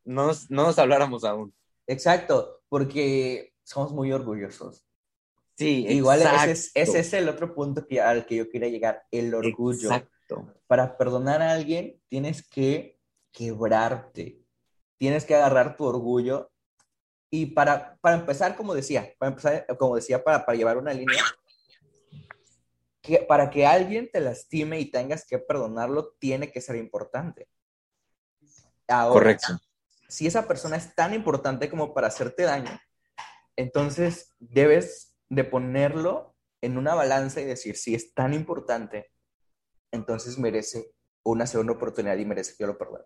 no 0.04 0.26
nos, 0.26 0.50
no 0.50 0.64
nos 0.64 0.78
habláramos 0.78 1.24
aún. 1.24 1.54
Exacto, 1.86 2.60
porque 2.68 3.54
somos 3.66 3.92
muy 3.92 4.12
orgullosos. 4.12 4.86
Sí, 5.56 5.86
igual 5.88 6.22
ese 6.22 6.50
es, 6.50 6.70
ese 6.74 6.98
es, 7.00 7.12
el 7.14 7.28
otro 7.28 7.54
punto 7.54 7.86
que, 7.86 8.00
al 8.00 8.26
que 8.26 8.36
yo 8.36 8.48
quería 8.48 8.68
llegar, 8.68 9.06
el 9.10 9.34
orgullo. 9.34 9.90
Exacto. 9.90 10.54
Para 10.66 10.96
perdonar 10.96 11.42
a 11.42 11.52
alguien 11.52 12.00
tienes 12.08 12.46
que 12.46 13.00
quebrarte, 13.32 14.40
tienes 14.98 15.24
que 15.24 15.34
agarrar 15.34 15.76
tu 15.76 15.84
orgullo 15.84 16.52
y 17.30 17.46
para, 17.46 17.96
para 18.00 18.16
empezar, 18.16 18.54
como 18.56 18.74
decía, 18.74 19.12
para 19.18 19.30
empezar, 19.30 19.66
como 19.78 19.96
decía, 19.96 20.22
para, 20.22 20.44
para 20.44 20.56
llevar 20.56 20.78
una 20.78 20.92
línea, 20.92 21.24
para 23.26 23.50
que 23.50 23.66
alguien 23.66 24.08
te 24.12 24.20
lastime 24.20 24.78
y 24.78 24.90
tengas 24.90 25.26
que 25.26 25.38
perdonarlo, 25.38 26.14
tiene 26.18 26.52
que 26.52 26.60
ser 26.60 26.76
importante. 26.76 27.48
Correcto. 28.86 29.58
Si 30.08 30.26
esa 30.26 30.46
persona 30.46 30.76
es 30.76 30.94
tan 30.94 31.14
importante 31.14 31.68
como 31.68 31.92
para 31.92 32.06
hacerte 32.06 32.44
daño, 32.44 32.78
entonces 33.56 34.34
debes 34.38 35.16
de 35.28 35.44
ponerlo 35.44 36.36
en 36.60 36.78
una 36.78 36.94
balanza 36.94 37.40
y 37.40 37.44
decir, 37.44 37.76
si 37.76 37.94
es 37.94 38.14
tan 38.14 38.34
importante, 38.34 39.10
entonces 39.92 40.38
merece 40.38 40.92
una 41.24 41.46
segunda 41.46 41.72
oportunidad 41.72 42.16
y 42.16 42.24
merece 42.24 42.52
que 42.52 42.62
yo 42.62 42.68
lo 42.68 42.78
perdone. 42.78 43.04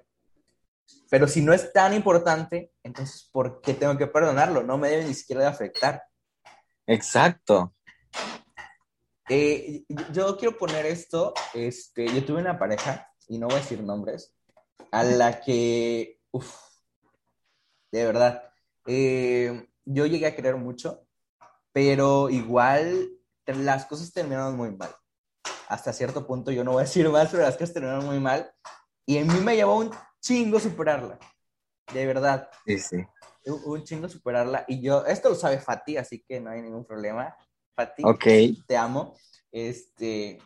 Pero 1.08 1.26
si 1.28 1.40
no 1.42 1.52
es 1.52 1.72
tan 1.72 1.94
importante, 1.94 2.72
entonces, 2.82 3.28
¿por 3.32 3.60
qué 3.60 3.74
tengo 3.74 3.96
que 3.96 4.06
perdonarlo? 4.06 4.62
No 4.62 4.78
me 4.78 4.88
debe 4.88 5.04
ni 5.04 5.14
siquiera 5.14 5.42
de 5.42 5.48
afectar. 5.48 6.02
Exacto. 6.86 7.74
Eh, 9.28 9.84
yo 10.12 10.36
quiero 10.36 10.58
poner 10.58 10.86
esto, 10.86 11.32
este, 11.54 12.12
yo 12.12 12.24
tuve 12.24 12.40
una 12.40 12.58
pareja, 12.58 13.08
y 13.28 13.38
no 13.38 13.46
voy 13.46 13.56
a 13.56 13.60
decir 13.60 13.80
nombres, 13.82 14.34
a 14.90 15.04
la 15.04 15.40
que, 15.40 16.20
uff, 16.32 16.52
de 17.92 18.06
verdad, 18.06 18.52
eh, 18.86 19.69
yo 19.84 20.06
llegué 20.06 20.26
a 20.26 20.34
querer 20.36 20.56
mucho, 20.56 21.06
pero 21.72 22.30
igual 22.30 23.10
las 23.46 23.86
cosas 23.86 24.12
terminaron 24.12 24.56
muy 24.56 24.70
mal. 24.76 24.90
Hasta 25.68 25.92
cierto 25.92 26.26
punto, 26.26 26.50
yo 26.50 26.64
no 26.64 26.72
voy 26.72 26.80
a 26.82 26.84
decir 26.86 27.08
más, 27.08 27.30
pero 27.30 27.42
las 27.42 27.54
cosas 27.54 27.72
terminaron 27.72 28.04
muy 28.06 28.18
mal. 28.18 28.52
Y 29.06 29.16
en 29.18 29.26
mí 29.26 29.40
me 29.40 29.56
llevó 29.56 29.76
un 29.78 29.90
chingo 30.20 30.58
superarla. 30.60 31.18
De 31.92 32.06
verdad. 32.06 32.48
Sí, 32.66 32.78
sí. 32.78 32.96
Un, 33.46 33.62
un 33.64 33.84
chingo 33.84 34.08
superarla. 34.08 34.64
Y 34.68 34.80
yo, 34.82 35.04
esto 35.06 35.28
lo 35.30 35.34
sabe 35.34 35.58
Fati, 35.58 35.96
así 35.96 36.22
que 36.26 36.40
no 36.40 36.50
hay 36.50 36.62
ningún 36.62 36.84
problema. 36.84 37.34
Fati, 37.74 38.02
Ok. 38.04 38.24
te 38.66 38.76
amo. 38.76 39.14
Este, 39.50 40.38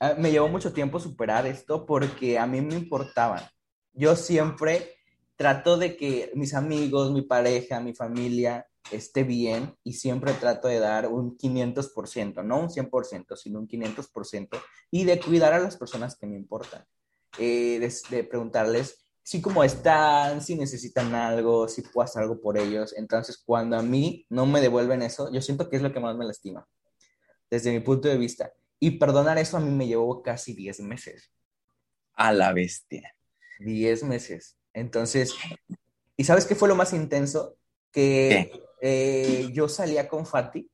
ah, 0.00 0.14
me 0.18 0.30
llevó 0.30 0.48
mucho 0.48 0.72
tiempo 0.72 0.98
superar 0.98 1.46
esto 1.46 1.86
porque 1.86 2.38
a 2.38 2.46
mí 2.46 2.60
me 2.60 2.74
importaban. 2.74 3.42
Yo 3.92 4.16
siempre 4.16 4.96
trato 5.40 5.78
de 5.78 5.96
que 5.96 6.30
mis 6.34 6.52
amigos, 6.52 7.10
mi 7.12 7.22
pareja, 7.22 7.80
mi 7.80 7.94
familia 7.94 8.68
esté 8.92 9.24
bien 9.24 9.74
y 9.82 9.94
siempre 9.94 10.34
trato 10.34 10.68
de 10.68 10.78
dar 10.78 11.08
un 11.08 11.38
500%, 11.38 12.44
no 12.44 12.60
un 12.60 12.68
100%, 12.68 13.36
sino 13.36 13.58
un 13.58 13.66
500% 13.66 14.60
y 14.90 15.04
de 15.04 15.18
cuidar 15.18 15.54
a 15.54 15.58
las 15.58 15.78
personas 15.78 16.14
que 16.14 16.26
me 16.26 16.36
importan. 16.36 16.84
Eh, 17.38 17.78
de, 17.80 18.16
de 18.16 18.24
preguntarles 18.24 19.06
si 19.22 19.40
cómo 19.40 19.64
están, 19.64 20.42
si 20.42 20.56
necesitan 20.56 21.14
algo, 21.14 21.68
si 21.68 21.80
puedo 21.80 22.04
hacer 22.04 22.20
algo 22.20 22.38
por 22.38 22.58
ellos. 22.58 22.92
Entonces, 22.94 23.38
cuando 23.38 23.78
a 23.78 23.82
mí 23.82 24.26
no 24.28 24.44
me 24.44 24.60
devuelven 24.60 25.00
eso, 25.00 25.32
yo 25.32 25.40
siento 25.40 25.70
que 25.70 25.76
es 25.76 25.82
lo 25.82 25.90
que 25.90 26.00
más 26.00 26.18
me 26.18 26.26
lastima 26.26 26.68
desde 27.48 27.72
mi 27.72 27.80
punto 27.80 28.08
de 28.08 28.18
vista. 28.18 28.52
Y 28.78 28.98
perdonar 28.98 29.38
eso 29.38 29.56
a 29.56 29.60
mí 29.60 29.70
me 29.70 29.86
llevó 29.86 30.22
casi 30.22 30.52
10 30.52 30.80
meses. 30.80 31.32
A 32.12 32.30
la 32.30 32.52
bestia. 32.52 33.16
10 33.60 34.04
meses. 34.04 34.59
Entonces, 34.72 35.34
¿y 36.16 36.24
sabes 36.24 36.46
qué 36.46 36.54
fue 36.54 36.68
lo 36.68 36.76
más 36.76 36.92
intenso? 36.92 37.56
Que 37.90 38.52
eh, 38.80 39.50
yo 39.52 39.68
salía 39.68 40.08
con 40.08 40.26
Fati 40.26 40.70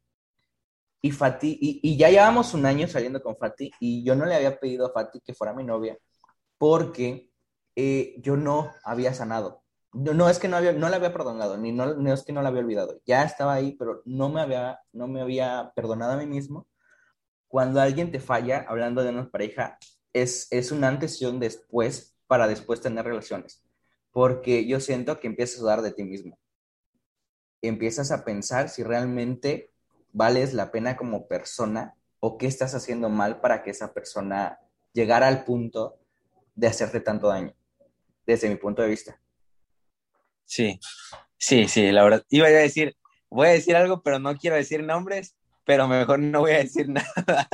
y 1.02 1.10
Fati, 1.10 1.58
y, 1.60 1.80
y, 1.82 1.96
ya 1.96 2.10
llevamos 2.10 2.52
un 2.54 2.66
año 2.66 2.88
saliendo 2.88 3.22
con 3.22 3.36
Fati 3.36 3.70
y 3.80 4.04
yo 4.04 4.16
no 4.16 4.26
le 4.26 4.34
había 4.34 4.58
pedido 4.58 4.86
a 4.86 4.92
Fati 4.92 5.20
que 5.20 5.34
fuera 5.34 5.52
mi 5.52 5.62
novia 5.62 5.96
porque 6.58 7.30
eh, 7.74 8.16
yo 8.18 8.36
no 8.36 8.72
había 8.84 9.14
sanado. 9.14 9.62
No, 9.92 10.12
no, 10.14 10.28
es 10.28 10.38
que 10.38 10.48
no, 10.48 10.56
había, 10.56 10.72
no 10.72 10.88
la 10.88 10.96
había 10.96 11.12
perdonado, 11.12 11.56
ni 11.56 11.72
no, 11.72 11.94
no, 11.94 12.12
es 12.12 12.22
que 12.22 12.32
no 12.32 12.42
la 12.42 12.48
había 12.48 12.60
olvidado. 12.62 13.00
Ya 13.06 13.22
estaba 13.22 13.54
ahí, 13.54 13.76
pero 13.78 14.02
no 14.04 14.28
me 14.28 14.40
había, 14.40 14.80
no 14.92 15.08
me 15.08 15.20
había 15.20 15.72
perdonado 15.74 16.12
a 16.12 16.16
mí 16.16 16.26
mismo. 16.26 16.66
Cuando 17.48 17.80
alguien 17.80 18.10
te 18.10 18.20
falla, 18.20 18.66
hablando 18.68 19.02
de 19.02 19.10
una 19.10 19.30
pareja, 19.30 19.78
es, 20.12 20.48
es 20.50 20.72
un 20.72 20.84
antes 20.84 21.20
y 21.22 21.26
un 21.26 21.40
después 21.40 22.16
para 22.26 22.48
después 22.48 22.80
tener 22.80 23.04
relaciones. 23.04 23.62
Porque 24.16 24.64
yo 24.64 24.80
siento 24.80 25.20
que 25.20 25.26
empiezas 25.26 25.58
a 25.58 25.60
dudar 25.60 25.82
de 25.82 25.92
ti 25.92 26.02
mismo. 26.02 26.38
Empiezas 27.60 28.10
a 28.10 28.24
pensar 28.24 28.70
si 28.70 28.82
realmente 28.82 29.74
vales 30.14 30.54
la 30.54 30.70
pena 30.72 30.96
como 30.96 31.28
persona 31.28 31.98
o 32.18 32.38
qué 32.38 32.46
estás 32.46 32.74
haciendo 32.74 33.10
mal 33.10 33.42
para 33.42 33.62
que 33.62 33.72
esa 33.72 33.92
persona 33.92 34.58
llegara 34.94 35.28
al 35.28 35.44
punto 35.44 35.98
de 36.54 36.66
hacerte 36.66 37.00
tanto 37.00 37.28
daño, 37.28 37.54
desde 38.24 38.48
mi 38.48 38.56
punto 38.56 38.80
de 38.80 38.88
vista. 38.88 39.20
Sí, 40.46 40.80
sí, 41.36 41.68
sí, 41.68 41.92
la 41.92 42.02
verdad. 42.02 42.24
Iba 42.30 42.46
a 42.46 42.52
decir, 42.52 42.96
voy 43.28 43.48
a 43.48 43.50
decir 43.50 43.76
algo, 43.76 44.02
pero 44.02 44.18
no 44.18 44.34
quiero 44.38 44.56
decir 44.56 44.82
nombres, 44.82 45.36
pero 45.66 45.88
mejor 45.88 46.20
no 46.20 46.40
voy 46.40 46.52
a 46.52 46.58
decir 46.60 46.88
nada. 46.88 47.50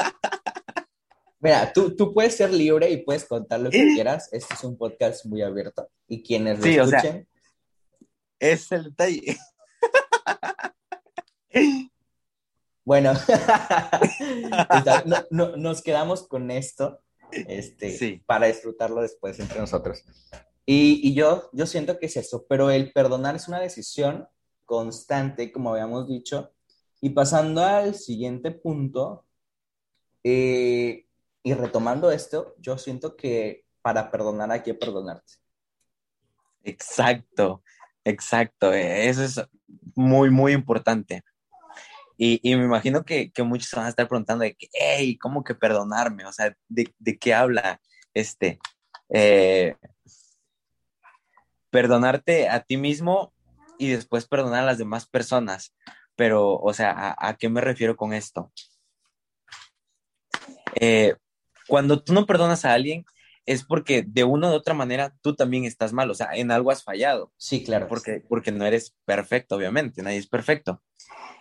Mira, 1.43 1.73
tú, 1.73 1.97
tú 1.97 2.15
puedes 2.15 2.37
ser 2.37 2.53
libre 2.53 2.89
y 2.89 2.99
puedes 2.99 3.25
contar 3.25 3.59
lo 3.59 3.69
que 3.69 3.83
quieras. 3.95 4.29
Este 4.33 4.55
es 4.55 4.63
un 4.63 4.77
podcast 4.79 5.27
muy 5.27 5.43
abierto. 5.43 5.91
Y 6.07 6.23
quienes 6.23 6.59
lo 6.61 6.65
Sí, 6.65 6.79
o 6.79 6.87
sea, 6.87 6.99
escuchen, 7.01 7.29
Es 8.39 8.71
el 8.71 8.85
detalle. 8.85 9.37
bueno, 12.85 13.13
no- 15.07 15.27
no- 15.31 15.57
nos 15.57 15.83
quedamos 15.83 16.27
con 16.27 16.51
esto 16.51 17.01
este, 17.33 17.91
Sí. 17.97 18.23
para 18.27 18.47
disfrutarlo 18.47 19.01
después 19.03 19.39
entre 19.41 19.59
nosotros. 19.59 20.05
Y, 20.67 21.01
y 21.09 21.15
yo, 21.15 21.49
yo 21.53 21.67
siento 21.67 21.99
que 21.99 22.07
es 22.07 22.17
eso, 22.17 22.45
pero 22.49 22.71
el 22.71 22.93
perdonar 22.93 23.35
es 23.35 23.49
una 23.49 23.59
decisión 23.61 24.29
constante, 24.65 25.51
como 25.51 25.73
habíamos 25.73 26.07
dicho. 26.09 26.53
Y 27.01 27.11
pasando 27.11 27.65
al 27.65 27.95
siguiente 27.97 28.53
punto, 28.53 29.25
eh, 30.23 31.07
y 31.43 31.55
retomando 31.55 32.11
esto, 32.11 32.55
yo 32.59 32.79
siento 32.79 33.17
que 33.17 33.65
para 33.83 34.11
perdonar 34.11 34.51
hay 34.53 34.63
que 34.63 34.75
perdonarte. 34.75 35.35
Exacto, 36.63 37.63
exacto. 38.05 38.73
eh, 38.73 39.09
Eso 39.09 39.25
es 39.25 39.41
muy, 39.95 40.31
muy 40.31 40.53
importante. 40.53 41.23
Y, 42.17 42.39
y 42.49 42.55
me 42.57 42.65
imagino 42.65 43.05
que, 43.05 43.33
que 43.33 43.43
muchos 43.43 43.73
van 43.73 43.87
a 43.87 43.89
estar 43.89 44.07
preguntando 44.07 44.45
de 44.45 44.55
que, 44.55 44.69
hey, 44.73 45.19
¿cómo 45.19 45.43
que 45.43 45.55
perdonarme? 45.57 46.25
O 46.25 46.33
sea, 46.33 46.57
¿de, 46.69 46.95
de 46.99 47.19
qué 47.19 47.35
habla 47.35 47.81
este? 48.15 48.61
Eh, 49.09 49.75
perdonarte 51.71 52.49
a 52.49 52.61
ti 52.61 52.77
mismo 52.77 53.33
y 53.79 53.91
después 53.91 54.29
perdonar 54.29 54.63
a 54.63 54.67
las 54.67 54.79
demás 54.79 55.07
personas. 55.09 55.75
Pero, 56.15 56.55
o 56.55 56.73
sea, 56.75 56.93
¿a, 56.93 57.29
a 57.29 57.37
qué 57.37 57.49
me 57.49 57.61
refiero 57.61 57.97
con 57.97 58.13
esto? 58.13 58.53
Eh, 60.75 61.17
cuando 61.73 62.03
tú 62.05 62.13
no 62.13 62.27
perdonas 62.27 62.67
a 62.67 62.75
alguien, 62.75 63.07
es 63.47 63.65
porque 63.65 64.05
de 64.07 64.25
una 64.25 64.51
u 64.51 64.53
otra 64.53 64.75
manera 64.75 65.17
tú 65.23 65.35
también 65.35 65.65
estás 65.65 65.95
mal, 65.95 66.11
o 66.11 66.15
sea, 66.15 66.29
en 66.35 66.51
algo 66.51 66.71
has 66.71 66.85
fallado, 66.85 67.33
Sí, 67.39 67.65
claro. 67.65 67.89
porque, 67.89 68.23
porque 68.29 68.53
no 68.53 68.67
eres 68.67 68.95
perfecto, 69.07 69.57
obviamente, 69.57 70.03
nadie 70.03 70.19
es 70.19 70.27
perfecto. 70.27 70.83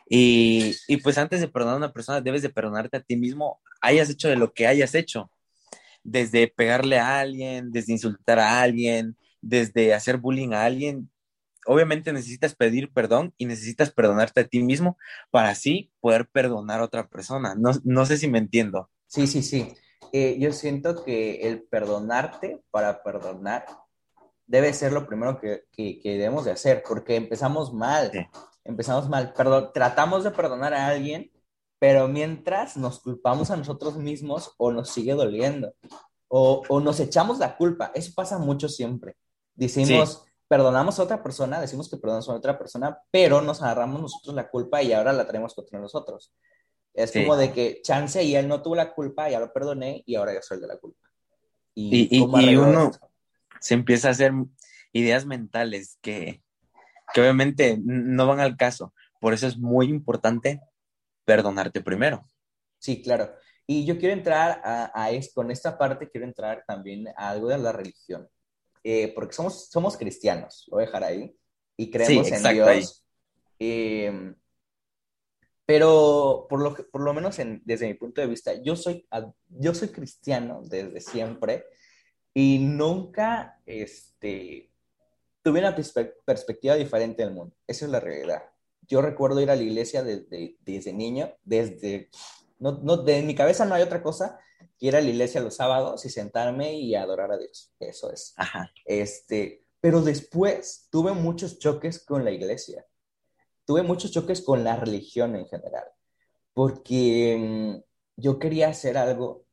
Y, 0.10 0.74
y 0.88 0.98
pues 1.00 1.18
antes 1.18 1.42
de 1.42 1.50
perdonar 1.50 1.74
a 1.74 1.80
una 1.80 1.92
persona, 1.92 2.22
debes 2.22 2.44
de 2.44 2.50
perdonarte 2.50 2.96
a 2.96 3.02
ti 3.02 3.18
mismo, 3.18 3.60
hayas 3.82 4.10
hecho 4.10 4.30
de 4.30 4.38
lo 4.38 4.54
que 4.54 4.68
hayas 4.68 4.96
hecho, 4.96 5.30
desde 6.02 6.48
pegarle 6.48 6.98
a 6.98 7.20
alguien, 7.20 7.74
desde 7.74 7.92
insultar 7.92 8.40
a 8.40 8.62
alguien, 8.62 9.18
desde 9.42 9.94
hacer 9.94 10.16
bullying 10.16 10.54
a 10.54 10.64
alguien. 10.64 11.12
Obviamente 11.66 12.14
necesitas 12.14 12.56
pedir 12.56 12.94
perdón 12.94 13.34
y 13.38 13.48
necesitas 13.48 13.92
perdonarte 13.92 14.40
a 14.40 14.48
ti 14.48 14.64
mismo 14.64 14.98
para 15.30 15.50
así 15.50 15.92
poder 16.00 16.26
perdonar 16.30 16.80
a 16.80 16.86
otra 16.86 17.10
persona. 17.10 17.54
No, 17.54 17.72
no 17.84 18.06
sé 18.06 18.18
si 18.18 18.30
me 18.30 18.38
entiendo. 18.38 18.90
Sí, 19.08 19.28
sí, 19.28 19.44
sí. 19.44 19.68
Eh, 20.14 20.38
yo 20.40 20.52
siento 20.52 21.04
que 21.04 21.48
el 21.48 21.64
perdonarte 21.64 22.62
para 22.72 23.02
perdonar 23.04 23.66
debe 24.46 24.74
ser 24.74 24.92
lo 24.92 25.08
primero 25.08 25.40
que, 25.40 25.64
que- 25.72 26.00
que 26.00 26.12
debemos 26.12 26.46
de 26.46 26.52
hacer, 26.52 26.84
porque 26.88 27.16
empezamos 27.16 27.74
mal, 27.74 28.12
Sí. 28.12 28.20
empezamos 28.66 29.08
mal, 29.10 29.34
perdón, 29.34 29.72
tratamos 29.74 30.24
de 30.24 30.32
perdonar 30.32 30.74
a 30.74 30.88
alguien, 30.88 31.32
pero 31.80 32.08
mientras 32.08 32.76
nos 32.78 33.00
culpamos 33.00 33.50
a 33.52 33.56
nosotros 33.58 33.96
mismos 33.98 34.54
o 34.58 34.72
nos 34.72 34.90
sigue 34.90 35.14
doliendo, 35.14 35.74
o, 36.28 36.62
o 36.68 36.80
nos 36.80 37.00
echamos 37.00 37.40
la 37.40 37.56
culpa, 37.58 37.92
eso 37.96 38.12
pasa 38.16 38.38
mucho 38.38 38.68
siempre. 38.70 39.16
Decimos, 39.56 40.24
perdonamos 40.48 41.00
a 41.00 41.04
otra 41.04 41.24
persona, 41.24 41.60
decimos 41.62 41.90
que 41.90 41.98
perdonamos 41.98 42.30
a 42.30 42.34
otra 42.34 42.58
persona, 42.58 43.00
pero 43.10 43.42
nos 43.42 43.62
agarramos 43.62 44.02
nosotros 44.02 44.36
la 44.36 44.50
culpa 44.50 44.82
y 44.84 44.92
ahora 44.94 45.14
la 45.14 45.26
traemos 45.26 45.54
contra 45.56 45.80
nosotros. 45.80 46.34
Es 46.94 47.12
Sí. 47.12 47.22
como 47.22 47.38
de 47.38 47.52
que 47.54 47.82
chance 47.82 48.22
y 48.24 48.36
él 48.36 48.48
no 48.48 48.62
tuvo 48.62 48.76
la 48.76 48.94
culpa, 48.94 49.30
ya 49.30 49.40
lo 49.40 49.52
perdoné 49.54 50.04
y 50.06 50.16
ahora 50.16 50.34
yo 50.34 50.42
soy 50.42 50.60
de 50.60 50.68
la 50.68 50.78
culpa. 50.78 51.08
Y- 51.74 52.08
y- 52.12 52.20
y 52.20 52.24
arreglo 52.36 52.64
uno- 52.68 52.90
esto? 52.92 53.12
se 53.62 53.74
empieza 53.76 54.10
a 54.10 54.12
hacer 54.12 54.34
ideas 54.92 55.26
mentales 55.26 55.98
que, 56.02 56.42
que 57.14 57.22
obviamente 57.22 57.80
no 57.82 58.28
van 58.28 58.40
al 58.40 58.58
caso. 58.58 58.94
Por 59.22 59.34
eso 59.34 59.48
es 59.48 59.58
muy 59.58 59.88
importante 59.88 60.60
perdonarte 61.26 61.82
primero. 61.82 62.24
Sí, 62.80 63.02
claro. 63.02 63.32
Y 63.68 63.86
yo 63.86 63.98
quiero 64.00 64.14
entrar 64.14 64.60
a, 64.66 64.92
a 64.94 65.12
es- 65.12 65.32
con 65.34 65.52
esta 65.52 65.78
parte, 65.78 66.10
quiero 66.10 66.26
entrar 66.28 66.64
también 66.68 67.08
a 67.16 67.30
algo 67.30 67.48
de 67.48 67.58
la 67.60 67.72
religión. 67.72 68.28
Eh, 68.84 69.14
porque 69.14 69.34
somos, 69.36 69.70
somos 69.70 69.96
cristianos, 69.96 70.66
lo 70.68 70.78
voy 70.78 70.84
a 70.84 70.88
dejar 70.88 71.04
ahí, 71.04 71.34
y 71.78 71.92
creemos 71.92 72.28
en 72.28 72.34
exacto, 72.34 72.66
ahí. 72.66 72.80
Dios. 72.80 73.06
Eh, 73.60 74.34
pero 75.72 76.48
por 76.50 76.60
lo, 76.62 76.76
por 76.76 77.00
lo 77.02 77.14
menos 77.14 77.40
en- 77.40 77.62
desde 77.64 77.88
mi 77.88 77.94
punto 77.94 78.20
de 78.20 78.28
vista, 78.28 78.54
yo 78.62 78.76
soy, 78.76 79.08
yo 79.48 79.74
soy 79.74 79.88
cristiano 79.88 80.62
desde 80.66 81.00
siempre 81.00 81.64
y 82.34 82.60
nunca 82.60 83.62
este, 83.66 84.70
tuve 85.42 85.60
una 85.60 85.74
perspe- 85.74 86.14
perspectiva 86.26 86.76
diferente 86.76 87.24
del 87.24 87.34
mundo. 87.34 87.56
Esa 87.66 87.86
es 87.86 87.92
la 87.92 88.02
realidad. 88.02 88.44
Yo 88.86 89.02
recuerdo 89.02 89.40
ir 89.40 89.50
a 89.50 89.56
la 89.56 89.62
iglesia 89.64 90.04
desde, 90.04 90.58
desde 90.60 90.92
niño, 90.92 91.34
desde... 91.46 92.10
No, 92.60 92.74
no, 92.84 92.98
de 92.98 93.22
mi 93.22 93.34
cabeza 93.34 93.64
no 93.64 93.74
hay 93.74 93.82
otra 93.84 94.04
cosa 94.04 94.42
que 94.78 94.88
ir 94.88 94.96
a 94.98 95.02
la 95.02 95.08
iglesia 95.08 95.40
los 95.40 95.56
sábados 95.56 96.04
y 96.06 96.10
sentarme 96.10 96.74
y 96.74 96.96
adorar 96.96 97.32
a 97.32 97.38
Dios. 97.38 97.72
Eso 97.80 98.12
es. 98.12 98.34
Ajá. 98.36 98.70
Este, 98.84 99.64
pero 99.80 100.02
después 100.02 100.90
tuve 100.92 101.14
muchos 101.14 101.60
choques 101.60 102.04
con 102.04 102.26
la 102.26 102.32
iglesia. 102.32 102.86
Tuve 103.66 103.84
muchos 103.84 104.12
choques 104.12 104.42
con 104.42 104.64
la 104.64 104.76
religión 104.76 105.36
en 105.36 105.48
general, 105.48 105.86
porque 106.54 107.38
mm, 107.40 108.22
yo 108.22 108.40
quería 108.40 108.70
hacer 108.70 108.98
algo 108.98 109.46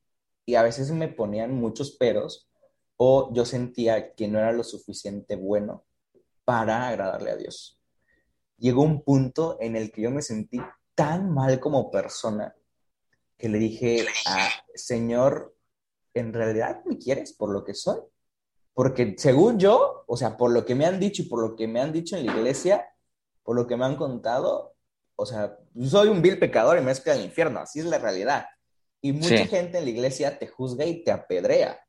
y 0.45 0.55
a 0.55 0.63
veces 0.63 0.91
me 0.93 1.09
ponían 1.09 1.55
muchos 1.55 1.93
peros 1.93 2.49
o 2.97 3.33
yo 3.33 3.45
sentía 3.45 4.15
que 4.15 4.29
no 4.29 4.39
era 4.39 4.53
lo 4.53 4.65
suficiente 4.65 5.37
bueno 5.37 5.85
para 6.45 6.89
agradarle 6.89 7.31
a 7.31 7.37
Dios. 7.37 7.79
Llegó 8.57 8.83
un 8.83 9.03
punto 9.03 9.57
en 9.61 9.77
el 9.77 9.93
que 9.93 10.03
yo 10.03 10.11
me 10.11 10.23
sentí 10.23 10.61
tan 10.95 11.31
mal 11.33 11.61
como 11.61 11.91
persona 11.91 12.55
que 13.37 13.49
le 13.49 13.59
dije 13.59 14.07
a 14.27 14.49
Señor, 14.75 15.55
¿en 16.13 16.33
realidad 16.33 16.83
me 16.85 16.99
quieres 16.99 17.33
por 17.33 17.51
lo 17.51 17.65
que 17.65 17.75
soy? 17.75 18.01
Porque 18.75 19.15
según 19.17 19.59
yo, 19.59 20.05
o 20.07 20.17
sea, 20.17 20.37
por 20.37 20.51
lo 20.53 20.65
que 20.65 20.75
me 20.75 20.87
han 20.87 20.99
dicho 20.99 21.23
y 21.23 21.27
por 21.27 21.41
lo 21.41 21.55
que 21.55 21.69
me 21.69 21.81
han 21.81 21.93
dicho 21.93 22.17
en 22.17 22.27
la 22.27 22.35
iglesia, 22.35 22.87
por 23.49 23.57
lo 23.57 23.67
que 23.67 23.79
me 23.79 23.87
han 23.87 23.97
contado, 23.97 24.77
o 25.17 25.25
sea, 25.25 25.57
soy 25.83 26.09
un 26.09 26.21
vil 26.21 26.39
pecador 26.39 26.77
y 26.77 26.83
me 26.83 26.93
escribo 26.93 27.17
al 27.17 27.25
infierno, 27.25 27.61
así 27.61 27.81
es 27.81 27.87
la 27.87 27.97
realidad. 27.97 28.45
Y 29.01 29.13
mucha 29.13 29.47
gente 29.47 29.79
en 29.79 29.85
la 29.85 29.91
iglesia 29.91 30.39
te 30.39 30.49
juzga 30.49 30.85
y 30.85 31.03
te 31.03 31.11
apedrea. 31.11 31.83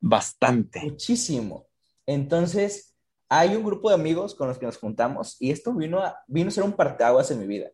Bastante. 0.00 0.80
Muchísimo. 0.80 1.66
Entonces, 2.06 2.96
hay 3.28 3.54
un 3.54 3.64
grupo 3.64 3.90
de 3.90 3.96
amigos 3.96 4.34
con 4.34 4.48
los 4.48 4.56
que 4.56 4.64
nos 4.64 4.78
juntamos 4.78 5.36
y 5.38 5.50
esto 5.50 5.74
vino 5.74 5.98
a, 5.98 6.24
vino 6.26 6.48
a 6.48 6.52
ser 6.52 6.64
un 6.64 6.72
parteaguas 6.72 7.30
en 7.30 7.40
mi 7.40 7.46
vida. 7.46 7.70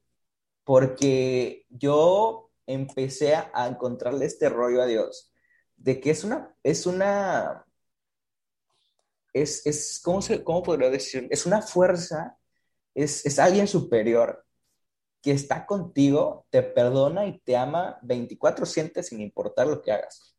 Porque 0.64 1.66
yo 1.68 2.50
empecé 2.66 3.36
a 3.36 3.68
encontrarle 3.68 4.26
este 4.26 4.48
rollo 4.48 4.82
a 4.82 4.86
Dios 4.86 5.32
de 5.76 6.00
que 6.00 6.10
es 6.10 6.24
una, 6.24 6.52
es 6.64 6.84
una, 6.84 7.64
es, 9.32 9.64
es 9.64 10.00
¿cómo, 10.02 10.20
se, 10.20 10.42
¿cómo 10.42 10.64
podría 10.64 10.90
decir? 10.90 11.28
Es 11.30 11.46
una 11.46 11.62
fuerza, 11.62 12.38
es, 12.94 13.26
es 13.26 13.38
alguien 13.38 13.66
superior 13.66 14.44
que 15.24 15.32
está 15.32 15.64
contigo, 15.64 16.46
te 16.50 16.62
perdona 16.62 17.26
y 17.26 17.38
te 17.38 17.56
ama 17.56 17.98
24/7 18.02 19.02
sin 19.02 19.20
importar 19.20 19.66
lo 19.66 19.80
que 19.80 19.90
hagas. 19.90 20.36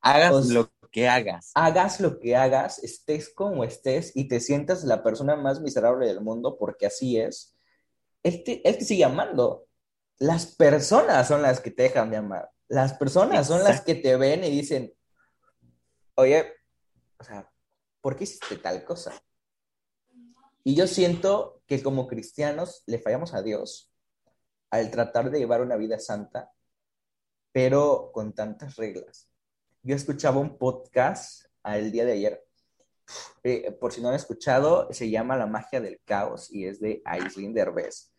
Hagas 0.00 0.48
lo 0.48 0.70
que 0.92 1.08
hagas. 1.08 1.50
Hagas 1.54 2.00
lo 2.00 2.20
que 2.20 2.36
hagas, 2.36 2.78
estés 2.84 3.32
como 3.32 3.64
estés 3.64 4.12
y 4.14 4.28
te 4.28 4.40
sientas 4.40 4.84
la 4.84 5.02
persona 5.02 5.34
más 5.34 5.60
miserable 5.60 6.06
del 6.06 6.20
mundo 6.20 6.56
porque 6.58 6.86
así 6.86 7.18
es. 7.18 7.56
Él 8.22 8.44
te, 8.44 8.68
él 8.68 8.76
te 8.76 8.84
sigue 8.84 9.04
amando. 9.04 9.66
Las 10.18 10.54
personas 10.56 11.26
son 11.26 11.42
las 11.42 11.60
que 11.60 11.70
te 11.70 11.84
dejan 11.84 12.10
de 12.10 12.18
amar. 12.18 12.50
Las 12.68 12.92
personas 12.94 13.46
son 13.46 13.64
las 13.64 13.80
que 13.80 13.94
te 13.94 14.16
ven 14.16 14.44
y 14.44 14.50
dicen, 14.50 14.92
oye, 16.16 16.52
o 17.18 17.24
sea, 17.24 17.50
¿por 18.02 18.14
qué 18.14 18.24
hiciste 18.24 18.56
tal 18.58 18.84
cosa? 18.84 19.12
Y 20.64 20.74
yo 20.74 20.86
siento 20.86 21.57
que 21.68 21.82
como 21.82 22.08
cristianos 22.08 22.82
le 22.86 22.98
fallamos 22.98 23.34
a 23.34 23.42
Dios 23.42 23.92
al 24.70 24.90
tratar 24.90 25.30
de 25.30 25.38
llevar 25.38 25.60
una 25.60 25.76
vida 25.76 25.98
santa, 25.98 26.50
pero 27.52 28.10
con 28.12 28.34
tantas 28.34 28.76
reglas. 28.76 29.30
Yo 29.82 29.94
escuchaba 29.94 30.40
un 30.40 30.58
podcast 30.58 31.44
el 31.64 31.92
día 31.92 32.06
de 32.06 32.12
ayer, 32.12 32.44
eh, 33.42 33.70
por 33.72 33.92
si 33.92 34.00
no 34.00 34.08
han 34.08 34.14
escuchado, 34.14 34.88
se 34.92 35.10
llama 35.10 35.36
La 35.36 35.46
magia 35.46 35.80
del 35.80 36.00
caos 36.04 36.50
y 36.50 36.64
es 36.64 36.80
de 36.80 37.02
Aislinn 37.04 37.54
Derbez. 37.54 38.12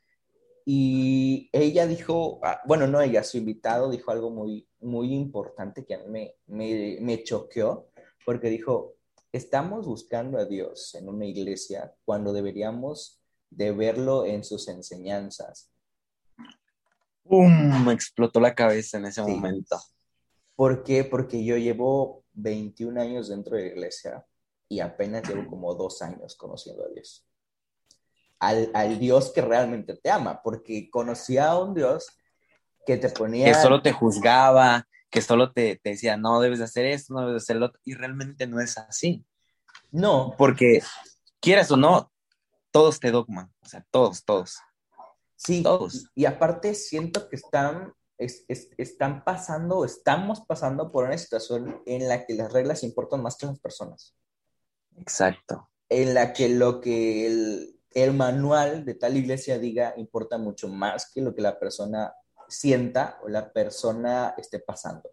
Y 0.65 1.49
ella 1.51 1.87
dijo, 1.87 2.39
ah, 2.43 2.61
bueno, 2.67 2.85
no 2.85 3.01
ella, 3.01 3.23
su 3.23 3.37
invitado 3.37 3.89
dijo 3.89 4.11
algo 4.11 4.29
muy, 4.29 4.69
muy 4.79 5.13
importante 5.13 5.83
que 5.83 5.95
a 5.95 6.03
mí 6.03 6.31
me, 6.45 6.97
me, 7.01 7.23
choqueó, 7.23 7.89
porque 8.23 8.49
dijo, 8.49 8.95
estamos 9.31 9.87
buscando 9.87 10.37
a 10.37 10.45
Dios 10.45 10.93
en 10.93 11.09
una 11.09 11.25
iglesia 11.25 11.95
cuando 12.05 12.33
deberíamos 12.33 13.18
de 13.49 13.71
verlo 13.71 14.25
en 14.25 14.43
sus 14.43 14.67
enseñanzas. 14.67 15.71
¡Pum! 17.23 17.85
Me 17.85 17.93
explotó 17.93 18.39
la 18.39 18.55
cabeza 18.55 18.97
en 18.97 19.05
ese 19.05 19.21
momento. 19.21 19.79
¿Por 20.55 20.83
qué? 20.83 21.03
Porque 21.03 21.43
yo 21.43 21.57
llevo 21.57 22.25
21 22.33 23.01
años 23.01 23.29
dentro 23.29 23.55
de 23.55 23.63
la 23.63 23.69
iglesia 23.69 24.25
y 24.67 24.79
apenas 24.79 25.27
llevo 25.27 25.47
como 25.47 25.73
dos 25.75 26.01
años 26.01 26.35
conociendo 26.35 26.85
a 26.85 26.89
Dios 26.89 27.29
al, 28.39 28.99
Dios 28.99 29.31
que 29.33 29.41
realmente 29.41 29.95
te 29.95 30.09
ama, 30.09 30.41
porque 30.41 30.89
conocía 30.89 31.49
a 31.49 31.59
un 31.59 31.73
Dios 31.73 32.07
que 32.85 32.97
te 32.97 33.09
ponía... 33.09 33.45
Que 33.45 33.53
solo 33.53 33.81
te 33.81 33.91
juzgaba, 33.91 34.87
que 35.09 35.21
solo 35.21 35.51
te, 35.51 35.79
decía, 35.83 36.17
no 36.17 36.39
debes 36.39 36.59
de 36.59 36.65
hacer 36.65 36.85
esto, 36.85 37.13
no 37.13 37.21
debes 37.21 37.33
de 37.33 37.37
hacer 37.37 37.55
lo 37.57 37.67
otro, 37.67 37.81
y 37.83 37.93
realmente 37.93 38.47
no 38.47 38.59
es 38.61 38.77
así. 38.77 39.25
No. 39.91 40.35
Porque 40.37 40.81
quieras 41.39 41.69
o 41.71 41.77
no, 41.77 42.11
todos 42.71 42.99
te 42.99 43.11
dogman, 43.11 43.51
o 43.61 43.65
sea, 43.65 43.85
todos, 43.91 44.23
todos. 44.23 44.57
Sí, 45.35 45.63
todos. 45.63 46.09
Y, 46.15 46.25
aparte 46.25 46.73
siento 46.73 47.29
que 47.29 47.37
están, 47.37 47.93
están 48.17 49.23
pasando, 49.23 49.85
estamos 49.85 50.41
pasando 50.41 50.91
por 50.91 51.05
una 51.05 51.17
situación 51.17 51.81
en 51.85 52.07
la 52.07 52.25
que 52.25 52.33
las 52.33 52.51
reglas 52.51 52.83
importan 52.83 53.21
más 53.23 53.37
que 53.37 53.45
las 53.45 53.59
personas. 53.59 54.15
Exacto. 54.97 55.69
En 55.87 56.13
la 56.13 56.33
que 56.33 56.49
lo 56.49 56.81
que 56.81 57.25
el, 57.25 57.79
el 57.91 58.13
manual 58.13 58.85
de 58.85 58.95
tal 58.95 59.17
iglesia 59.17 59.57
diga 59.57 59.93
importa 59.97 60.37
mucho 60.37 60.67
más 60.67 61.09
que 61.11 61.21
lo 61.21 61.33
que 61.33 61.41
la 61.41 61.57
persona 61.57 62.13
sienta 62.49 63.19
o 63.23 63.29
la 63.29 63.51
persona 63.51 64.33
esté 64.37 64.59
pasando. 64.59 65.09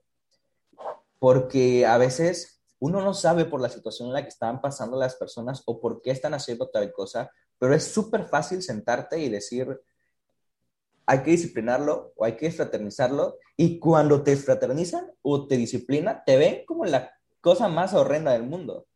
Porque 1.19 1.87
a 1.87 1.97
veces 1.99 2.61
uno 2.79 3.01
no 3.01 3.15
sabe 3.15 3.45
por 3.45 3.61
la 3.61 3.69
situación 3.69 4.09
en 4.09 4.15
la 4.15 4.23
que 4.23 4.29
están 4.29 4.61
pasando 4.61 4.99
las 4.99 5.15
personas 5.15 5.63
o 5.67 5.81
por 5.81 6.03
qué 6.03 6.11
están 6.11 6.35
haciendo 6.35 6.69
tal 6.69 6.93
cosa, 6.93 7.31
pero 7.59 7.75
es 7.75 7.85
súper 7.85 8.25
fácil 8.27 8.63
sentarte 8.63 9.19
y 9.19 9.29
decir, 9.29 9.81
hay 11.07 11.23
que 11.23 11.31
disciplinarlo 11.31 12.13
o 12.17 12.25
hay 12.25 12.37
que 12.37 12.51
fraternizarlo, 12.51 13.39
y 13.57 13.79
cuando 13.79 14.23
te 14.23 14.37
fraternizan 14.37 15.11
o 15.23 15.47
te 15.47 15.57
disciplinan, 15.57 16.23
te 16.27 16.37
ven 16.37 16.65
como 16.67 16.85
la 16.85 17.13
cosa 17.41 17.69
más 17.69 17.95
horrenda 17.95 18.33
del 18.33 18.43
mundo. 18.43 18.87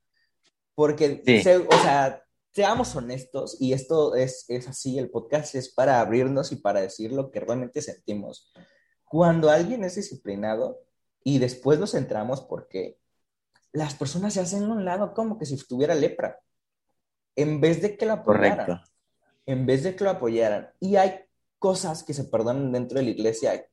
Porque, 0.74 1.22
o 1.68 1.78
sea, 1.82 2.22
seamos 2.52 2.94
honestos, 2.96 3.56
y 3.60 3.72
esto 3.72 4.14
es, 4.16 4.44
es 4.48 4.68
así, 4.68 4.98
el 4.98 5.10
podcast 5.10 5.54
es 5.54 5.72
para 5.72 6.00
abrirnos 6.00 6.52
y 6.52 6.56
para 6.56 6.80
decir 6.80 7.12
lo 7.12 7.30
que 7.30 7.40
realmente 7.40 7.80
sentimos. 7.80 8.52
Cuando 9.04 9.50
alguien 9.50 9.84
es 9.84 9.94
disciplinado 9.94 10.80
y 11.22 11.38
después 11.38 11.78
nos 11.78 11.92
centramos 11.92 12.40
porque 12.42 12.98
las 13.72 13.94
personas 13.94 14.34
se 14.34 14.40
hacen 14.40 14.64
a 14.64 14.72
un 14.72 14.84
lado 14.84 15.14
como 15.14 15.38
que 15.38 15.46
si 15.46 15.56
tuviera 15.66 15.94
lepra, 15.94 16.40
en 17.42 17.60
vez 17.60 17.80
de 17.80 17.96
que 17.96 18.06
lo 18.06 18.14
apoyaran. 18.14 18.82
En 19.46 19.66
vez 19.66 19.82
de 19.82 19.96
que 19.96 20.04
lo 20.04 20.10
apoyaran. 20.10 20.70
Y 20.80 20.96
hay 20.96 21.20
cosas 21.58 22.02
que 22.02 22.14
se 22.14 22.24
perdonan 22.24 22.72
dentro 22.72 22.98
de 22.98 23.04
la 23.04 23.10
iglesia 23.10 23.66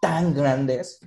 tan 0.00 0.34
grandes 0.34 1.00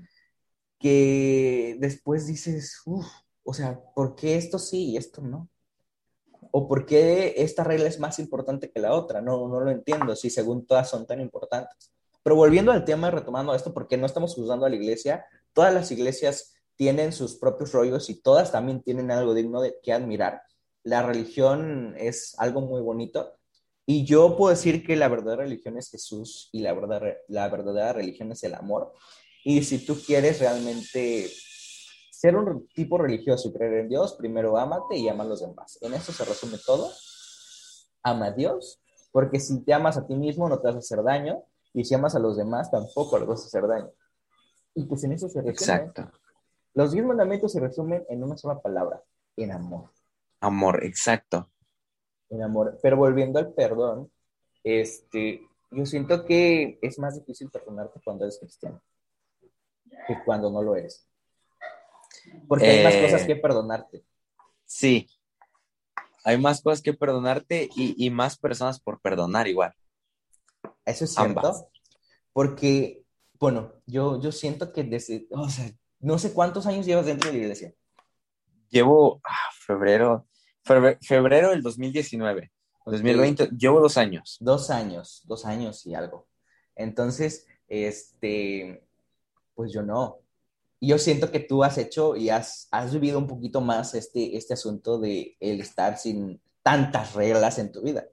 que 0.80 1.78
después 1.80 2.28
dices, 2.28 2.82
uff, 2.86 3.08
o 3.44 3.54
sea, 3.54 3.80
¿por 3.94 4.16
qué 4.16 4.36
esto 4.36 4.60
sí 4.60 4.92
y 4.92 4.98
esto 4.98 5.22
no? 5.22 5.50
¿O 6.52 6.68
por 6.68 6.86
qué 6.86 7.34
esta 7.38 7.64
regla 7.64 7.88
es 7.88 8.00
más 8.00 8.20
importante 8.20 8.72
que 8.72 8.80
la 8.80 8.94
otra? 8.94 9.22
No, 9.22 9.48
no 9.48 9.60
lo 9.60 9.72
entiendo, 9.72 10.16
si 10.16 10.30
según 10.30 10.66
todas 10.66 10.90
son 10.90 11.06
tan 11.06 11.20
importantes. 11.20 11.92
Pero 12.24 12.36
volviendo 12.36 12.72
al 12.72 12.86
tema, 12.86 13.12
retomando 13.12 13.54
esto, 13.54 13.74
porque 13.74 13.98
no 13.98 14.06
estamos 14.06 14.34
juzgando 14.34 14.66
a 14.66 14.70
la 14.70 14.76
iglesia, 14.76 15.26
todas 15.54 15.74
las 15.74 15.92
iglesias 15.92 16.56
tienen 16.76 17.14
sus 17.14 17.36
propios 17.36 17.72
rollos 17.72 18.10
y 18.10 18.22
todas 18.22 18.52
también 18.52 18.82
tienen 18.82 19.12
algo 19.12 19.34
digno 19.34 19.62
de 19.62 19.78
que 19.84 19.94
admirar. 19.94 20.42
La 20.86 21.02
religión 21.04 21.94
es 21.98 22.36
algo 22.38 22.62
muy 22.62 22.82
bonito 22.82 23.36
y 23.86 24.06
yo 24.06 24.38
puedo 24.38 24.52
decir 24.52 24.86
que 24.86 24.96
la 24.96 25.08
verdadera 25.08 25.44
religión 25.44 25.78
es 25.78 25.90
Jesús 25.92 26.50
y 26.52 26.62
la, 26.62 26.74
verdad, 26.74 27.02
la 27.28 27.50
verdadera 27.50 27.94
religión 27.94 28.32
es 28.32 28.44
el 28.44 28.56
amor. 28.56 28.94
Y 29.44 29.64
si 29.64 29.86
tú 29.86 29.96
quieres 29.96 30.40
realmente 30.40 31.30
ser 32.12 32.36
un 32.36 32.68
tipo 32.70 32.98
religioso 32.98 33.50
y 33.50 33.54
creer 33.54 33.82
en 33.82 33.90
Dios, 33.90 34.14
primero 34.14 34.58
ámate 34.58 34.98
y 34.98 35.08
ama 35.08 35.24
a 35.24 35.28
los 35.28 35.42
demás. 35.42 35.78
En 35.82 35.94
eso 35.94 36.12
se 36.12 36.26
resume 36.26 36.58
todo. 36.66 36.92
Ama 38.02 38.28
a 38.28 38.32
Dios, 38.32 38.80
porque 39.12 39.40
si 39.40 39.64
te 39.64 39.74
amas 39.74 39.98
a 39.98 40.08
ti 40.08 40.16
mismo 40.16 40.48
no 40.48 40.60
te 40.60 40.68
vas 40.68 40.76
a 40.76 40.80
hacer 40.80 41.04
daño, 41.04 41.44
y 41.74 41.84
si 41.84 41.94
amas 41.94 42.16
a 42.16 42.20
los 42.20 42.38
demás 42.38 42.72
tampoco 42.72 43.20
les 43.20 43.28
vas 43.28 43.44
a 43.44 43.48
hacer 43.48 43.68
daño. 43.68 43.92
Y 44.74 44.86
pues 44.86 45.04
en 45.04 45.12
eso 45.12 45.28
se 45.28 45.42
resume. 45.42 45.52
Exacto. 45.52 46.12
Los 46.74 46.92
diez 46.92 47.06
mandamientos 47.06 47.52
se 47.52 47.60
resumen 47.60 48.06
en 48.10 48.24
una 48.24 48.38
sola 48.38 48.60
palabra, 48.60 49.04
en 49.38 49.52
amor. 49.52 49.90
Amor, 50.46 50.84
exacto. 50.84 51.50
En 52.30 52.44
amor. 52.44 52.78
Pero 52.84 52.98
volviendo 52.98 53.40
al 53.40 53.52
perdón, 53.54 54.12
este, 54.64 55.42
yo 55.72 55.86
siento 55.88 56.24
que 56.24 56.78
es 56.84 57.00
más 57.00 57.16
difícil 57.16 57.50
perdonarte 57.50 58.00
cuando 58.04 58.26
eres 58.26 58.38
cristiano 58.38 58.80
que 60.08 60.18
cuando 60.24 60.52
no 60.52 60.62
lo 60.62 60.76
eres. 60.76 61.08
Porque 62.48 62.68
hay 62.68 62.84
más 62.84 62.96
cosas 62.96 63.24
eh, 63.24 63.28
que 63.28 63.36
perdonarte. 63.36 64.04
Sí, 64.66 65.10
hay 66.24 66.38
más 66.38 66.62
cosas 66.62 66.82
que 66.82 66.94
perdonarte 66.94 67.70
y, 67.76 68.10
más 68.12 68.38
personas 68.38 68.80
por 68.80 69.00
perdonar 69.00 69.48
igual. 69.48 69.74
Eso 70.86 71.06
es 71.06 71.14
cierto. 71.14 71.70
Porque, 72.34 73.04
bueno, 73.40 73.74
yo, 73.86 74.22
yo 74.22 74.32
siento 74.32 74.74
que 74.74 74.84
desde, 74.84 75.28
o 75.32 75.50
sea, 75.50 75.72
no 76.00 76.18
sé 76.20 76.34
cuántos 76.34 76.66
años 76.68 76.86
llevas 76.86 77.06
dentro 77.06 77.30
de 77.30 77.38
la 77.38 77.44
iglesia. 77.44 77.74
Llevo 78.70 79.22
ah, 79.24 79.52
febrero, 79.66 80.28
febrero, 80.66 81.52
del 81.52 81.62
2019. 81.62 82.52
2020, 82.86 83.50
llevo 83.58 83.80
dos 83.80 83.98
años. 83.98 84.38
Dos 84.40 84.70
años, 84.70 85.24
dos 85.26 85.46
años 85.46 85.86
y 85.86 85.96
algo. 85.96 86.28
Entonces, 86.76 87.48
este, 87.68 88.84
pues 89.54 89.72
yo 89.72 89.82
no. 89.82 90.20
Y 90.80 90.90
yo 90.90 90.98
siento 90.98 91.32
que 91.32 91.40
tú 91.40 91.64
has 91.64 91.78
hecho 91.78 92.16
y 92.16 92.30
has, 92.30 92.68
has 92.72 92.94
vivido 92.94 93.18
un 93.18 93.28
poquito 93.28 93.62
más 93.62 93.96
este, 93.96 94.38
este 94.38 94.54
asunto 94.54 95.00
de 95.00 95.36
el 95.40 95.62
estar 95.62 95.98
sin 95.98 96.42
tantas 96.62 97.14
reglas 97.14 97.58
en 97.58 97.72
tu 97.72 97.82
vida. 97.82 98.08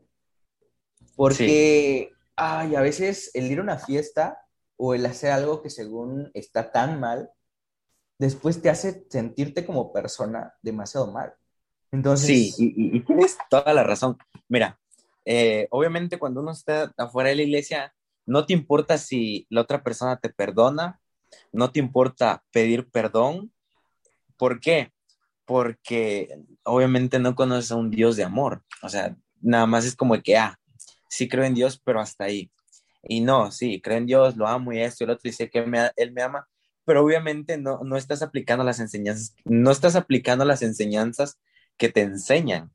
Porque, 1.16 2.10
ay, 2.36 2.74
a 2.74 2.80
veces 2.80 3.30
el 3.34 3.50
ir 3.50 3.58
a 3.58 3.62
una 3.62 3.78
fiesta 3.78 4.46
o 4.76 4.94
el 4.94 5.04
hacer 5.04 5.32
algo 5.32 5.62
que 5.62 5.70
según 5.70 6.30
está 6.34 6.72
tan 6.72 6.98
mal, 6.98 7.30
después 8.18 8.62
te 8.62 8.70
hace 8.70 9.06
sentirte 9.10 9.66
como 9.66 9.92
persona 9.92 10.54
demasiado 10.62 11.10
mal. 11.12 11.34
Entonces... 11.92 12.26
Sí, 12.26 12.54
y, 12.56 13.00
tienes 13.00 13.38
toda 13.48 13.72
la 13.72 13.84
razón. 13.84 14.18
Mira, 14.48 14.78
eh, 15.24 15.68
obviamente 15.70 16.18
cuando 16.18 16.40
uno 16.40 16.50
está 16.50 16.92
afuera 16.96 17.28
de 17.28 17.36
la 17.36 17.42
iglesia, 17.42 17.94
no 18.26 18.46
te 18.46 18.52
importa 18.52 18.98
si 18.98 19.46
la 19.50 19.60
otra 19.60 19.82
persona 19.82 20.16
te 20.16 20.30
perdona, 20.30 21.00
no 21.52 21.70
te 21.70 21.78
importa 21.78 22.42
pedir 22.50 22.90
perdón. 22.90 23.52
¿Por 24.36 24.58
qué? 24.60 24.92
Porque 25.44 26.40
obviamente 26.64 27.18
no 27.18 27.34
conoces 27.34 27.70
a 27.72 27.76
un 27.76 27.90
Dios 27.90 28.16
de 28.16 28.24
amor. 28.24 28.62
O 28.82 28.88
sea, 28.88 29.16
nada 29.40 29.66
más 29.66 29.84
es 29.84 29.94
como 29.94 30.20
que, 30.22 30.36
ah, 30.36 30.58
sí 31.08 31.28
creo 31.28 31.44
en 31.44 31.54
Dios, 31.54 31.80
pero 31.84 32.00
hasta 32.00 32.24
ahí. 32.24 32.50
Y 33.02 33.20
no, 33.20 33.50
sí, 33.50 33.80
creo 33.80 33.98
en 33.98 34.06
Dios, 34.06 34.36
lo 34.36 34.46
amo 34.46 34.72
y 34.72 34.80
esto 34.80 35.02
y 35.02 35.04
el 35.04 35.10
otro 35.10 35.22
dice 35.24 35.50
que 35.50 35.58
Él 35.96 36.12
me 36.12 36.22
ama, 36.22 36.48
pero 36.84 37.04
obviamente 37.04 37.58
no, 37.58 37.80
no 37.82 37.96
estás 37.96 38.22
aplicando 38.22 38.64
las 38.64 38.80
enseñanzas, 38.80 39.34
no 39.44 39.70
estás 39.70 39.96
aplicando 39.96 40.44
las 40.44 40.62
enseñanzas 40.62 41.38
que 41.82 41.88
te 41.88 42.02
enseñan. 42.02 42.70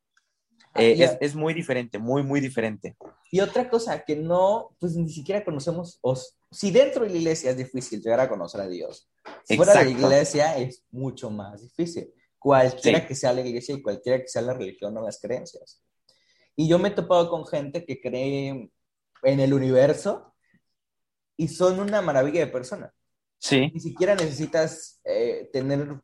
Eh, 0.76 1.02
es, 1.02 1.18
es, 1.22 1.34
muy 1.34 1.54
diferente, 1.54 1.98
muy, 1.98 2.24
muy 2.24 2.42
diferente. 2.42 2.98
Y 3.32 3.40
otra 3.40 3.70
cosa 3.70 4.04
que 4.04 4.18
no, 4.18 4.76
pues 4.80 4.98
ni 4.98 5.10
siquiera 5.10 5.46
conocemos, 5.46 6.02
si 6.52 6.72
dentro 6.72 7.06
de 7.06 7.12
la 7.12 7.16
iglesia 7.16 7.52
es 7.52 7.58
difícil 7.58 8.02
llegar 8.02 8.20
a 8.20 8.28
conocer 8.28 8.60
a 8.60 8.68
Dios, 8.68 9.10
fuera 9.46 9.74
de 9.76 9.86
la 9.86 9.92
iglesia 9.92 10.58
es 10.58 10.84
mucho 10.92 11.30
más 11.30 11.62
difícil. 11.62 12.14
Cualquiera 12.38 13.08
que 13.08 13.16
sea 13.16 13.32
la 13.32 13.48
iglesia 13.48 13.76
y 13.76 13.82
cualquiera 13.82 14.20
que 14.20 14.28
sea 14.28 14.42
la 14.42 14.54
religión 14.54 14.96
o 14.98 15.02
las 15.02 15.22
creencias. 15.22 15.82
Y 16.58 16.68
yo 16.68 16.78
me 16.78 16.90
he 16.90 16.92
topado 16.92 17.30
con 17.30 17.48
gente 17.48 17.86
que 17.86 18.02
cree 18.02 18.70
en 19.24 19.40
el 19.40 19.54
universo 19.54 20.36
y 21.38 21.48
son 21.48 21.80
una 21.80 22.02
maravilla 22.02 22.42
de 22.42 22.52
persona. 22.52 22.94
Sí. 23.40 23.72
Ni 23.74 23.80
siquiera 23.80 24.16
necesitas 24.16 25.00
eh, 25.06 25.50
tener 25.54 26.02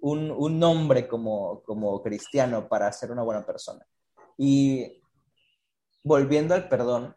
un, 0.00 0.30
un, 0.30 0.58
nombre 0.58 1.06
como, 1.06 1.62
como 1.62 2.02
cristiano 2.02 2.68
para 2.68 2.92
ser 2.92 3.10
una 3.10 3.22
buena 3.22 3.44
persona. 3.44 3.86
Y 4.38 5.02
volviendo 6.02 6.54
al 6.54 6.68
perdón, 6.68 7.16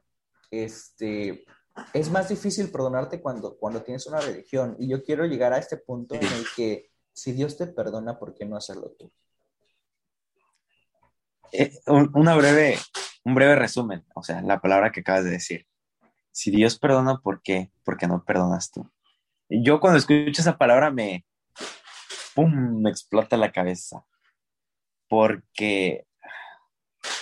este, 0.51 1.45
es 1.93 2.09
más 2.09 2.29
difícil 2.29 2.71
perdonarte 2.71 3.21
cuando, 3.21 3.57
cuando 3.57 3.81
tienes 3.81 4.05
una 4.07 4.19
religión. 4.19 4.75
Y 4.79 4.89
yo 4.89 5.03
quiero 5.03 5.25
llegar 5.25 5.53
a 5.53 5.57
este 5.57 5.77
punto 5.77 6.15
en 6.15 6.23
el 6.23 6.45
que 6.55 6.91
si 7.13 7.31
Dios 7.31 7.57
te 7.57 7.67
perdona, 7.67 8.19
¿por 8.19 8.33
qué 8.33 8.45
no 8.45 8.57
hacerlo 8.57 8.91
tú? 8.97 9.11
Eh, 11.51 11.71
una 11.85 12.35
breve, 12.35 12.77
un 13.23 13.35
breve 13.35 13.55
resumen, 13.55 14.03
o 14.15 14.23
sea, 14.23 14.41
la 14.41 14.59
palabra 14.59 14.91
que 14.91 15.01
acabas 15.01 15.23
de 15.23 15.31
decir. 15.31 15.67
Si 16.31 16.49
Dios 16.49 16.79
perdona, 16.79 17.19
¿por 17.19 17.43
qué? 17.43 17.71
Porque 17.83 18.07
no 18.07 18.23
perdonas 18.25 18.71
tú. 18.71 18.89
Yo 19.49 19.79
cuando 19.79 19.99
escucho 19.99 20.41
esa 20.41 20.57
palabra 20.57 20.89
me, 20.89 21.25
¡pum!, 22.35 22.81
me 22.81 22.89
explota 22.89 23.37
la 23.37 23.51
cabeza. 23.51 24.05
Porque, 25.07 26.05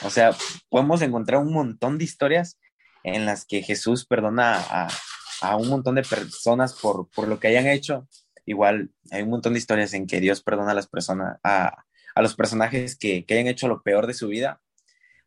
o 0.04 0.10
sea, 0.10 0.36
podemos 0.70 1.02
encontrar 1.02 1.42
un 1.42 1.54
montón 1.54 1.98
de 1.98 2.06
historias 2.06 2.60
en 3.04 3.26
las 3.26 3.46
que 3.46 3.64
Jesús 3.64 4.06
perdona 4.06 4.58
a, 4.58 4.88
a 5.42 5.56
un 5.56 5.70
montón 5.70 5.96
de 5.96 6.04
personas 6.04 6.74
por, 6.74 7.10
por, 7.10 7.28
lo 7.28 7.40
que 7.40 7.48
hayan 7.48 7.68
hecho. 7.68 8.08
Igual 8.46 8.92
hay 9.12 9.24
un 9.24 9.30
montón 9.30 9.54
de 9.54 9.60
historias 9.60 9.94
en 9.94 10.08
que 10.08 10.20
Dios 10.20 10.42
perdona 10.42 10.72
a 10.72 10.76
las 10.76 10.88
personas, 10.88 11.40
a, 11.44 11.84
a 12.16 12.22
los 12.22 12.36
personajes 12.36 12.96
que, 12.96 13.26
que, 13.26 13.34
hayan 13.34 13.48
hecho 13.48 13.68
lo 13.68 13.82
peor 13.82 14.08
de 14.08 14.14
su 14.14 14.28
vida. 14.28 14.62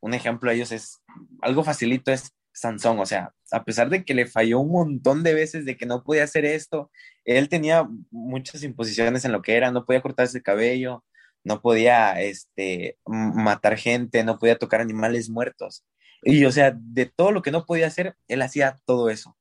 Un 0.01 0.15
ejemplo 0.15 0.51
de 0.51 0.57
ellos 0.57 0.73
es, 0.73 1.03
algo 1.41 1.65
facilito 1.65 2.13
es 2.13 2.33
Sansón, 2.55 3.01
o 3.01 3.07
sea, 3.07 3.35
a 3.51 3.65
pesar 3.65 3.91
de 3.91 4.05
que 4.05 4.15
le 4.15 4.27
falló 4.27 4.61
un 4.61 4.71
montón 4.71 5.25
de 5.25 5.35
veces 5.35 5.65
de 5.65 5.77
que 5.77 5.87
no 5.87 6.05
podía 6.05 6.23
hacer 6.25 6.45
esto, 6.45 6.91
él 7.25 7.49
tenía 7.49 7.89
muchas 8.11 8.63
imposiciones 8.63 9.25
en 9.25 9.33
lo 9.33 9.43
que 9.43 9.57
era, 9.57 9.73
no 9.73 9.85
podía 9.85 10.03
cortarse 10.03 10.39
el 10.39 10.45
cabello, 10.45 11.05
no 11.43 11.61
podía 11.61 12.21
este, 12.21 12.97
matar 13.07 13.77
gente, 13.77 14.23
no 14.23 14.39
podía 14.39 14.57
tocar 14.57 14.81
animales 14.81 15.29
muertos. 15.29 15.85
Y 16.23 16.45
o 16.45 16.53
sea, 16.53 16.75
de 16.79 17.07
todo 17.07 17.33
lo 17.33 17.43
que 17.43 17.51
no 17.51 17.67
podía 17.67 17.89
hacer, 17.89 18.17
él 18.29 18.41
hacía 18.41 18.81
todo 18.87 19.11
eso. 19.11 19.37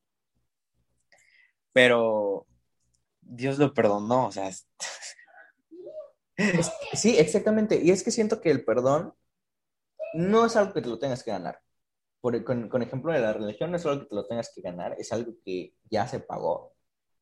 Pero 1.72 2.48
Dios 3.22 3.60
lo 3.60 3.74
perdonó, 3.74 4.28
o 4.28 4.32
sea. 4.32 4.50
sí, 6.94 7.18
exactamente. 7.18 7.80
Y 7.82 7.92
es 7.92 8.04
que 8.04 8.12
siento 8.12 8.42
que 8.42 8.50
el 8.52 8.66
perdón 8.66 9.14
no 10.16 10.46
es 10.46 10.56
algo 10.56 10.74
que 10.74 10.82
te 10.82 10.90
lo 10.90 11.00
tengas 11.00 11.24
que 11.24 11.32
ganar 11.32 11.64
con, 12.24 12.70
con, 12.70 12.82
ejemplo 12.82 13.12
de 13.12 13.20
la 13.20 13.34
religión, 13.34 13.72
no 13.72 13.78
es 13.78 13.86
algo 13.86 14.04
que 14.04 14.08
te 14.08 14.16
lo 14.16 14.26
tengas 14.26 14.52
que 14.56 14.62
ganar, 14.62 14.96
es 14.98 15.12
algo 15.12 15.34
que 15.44 15.76
ya 15.90 16.08
se 16.08 16.22
pagó. 16.22 16.74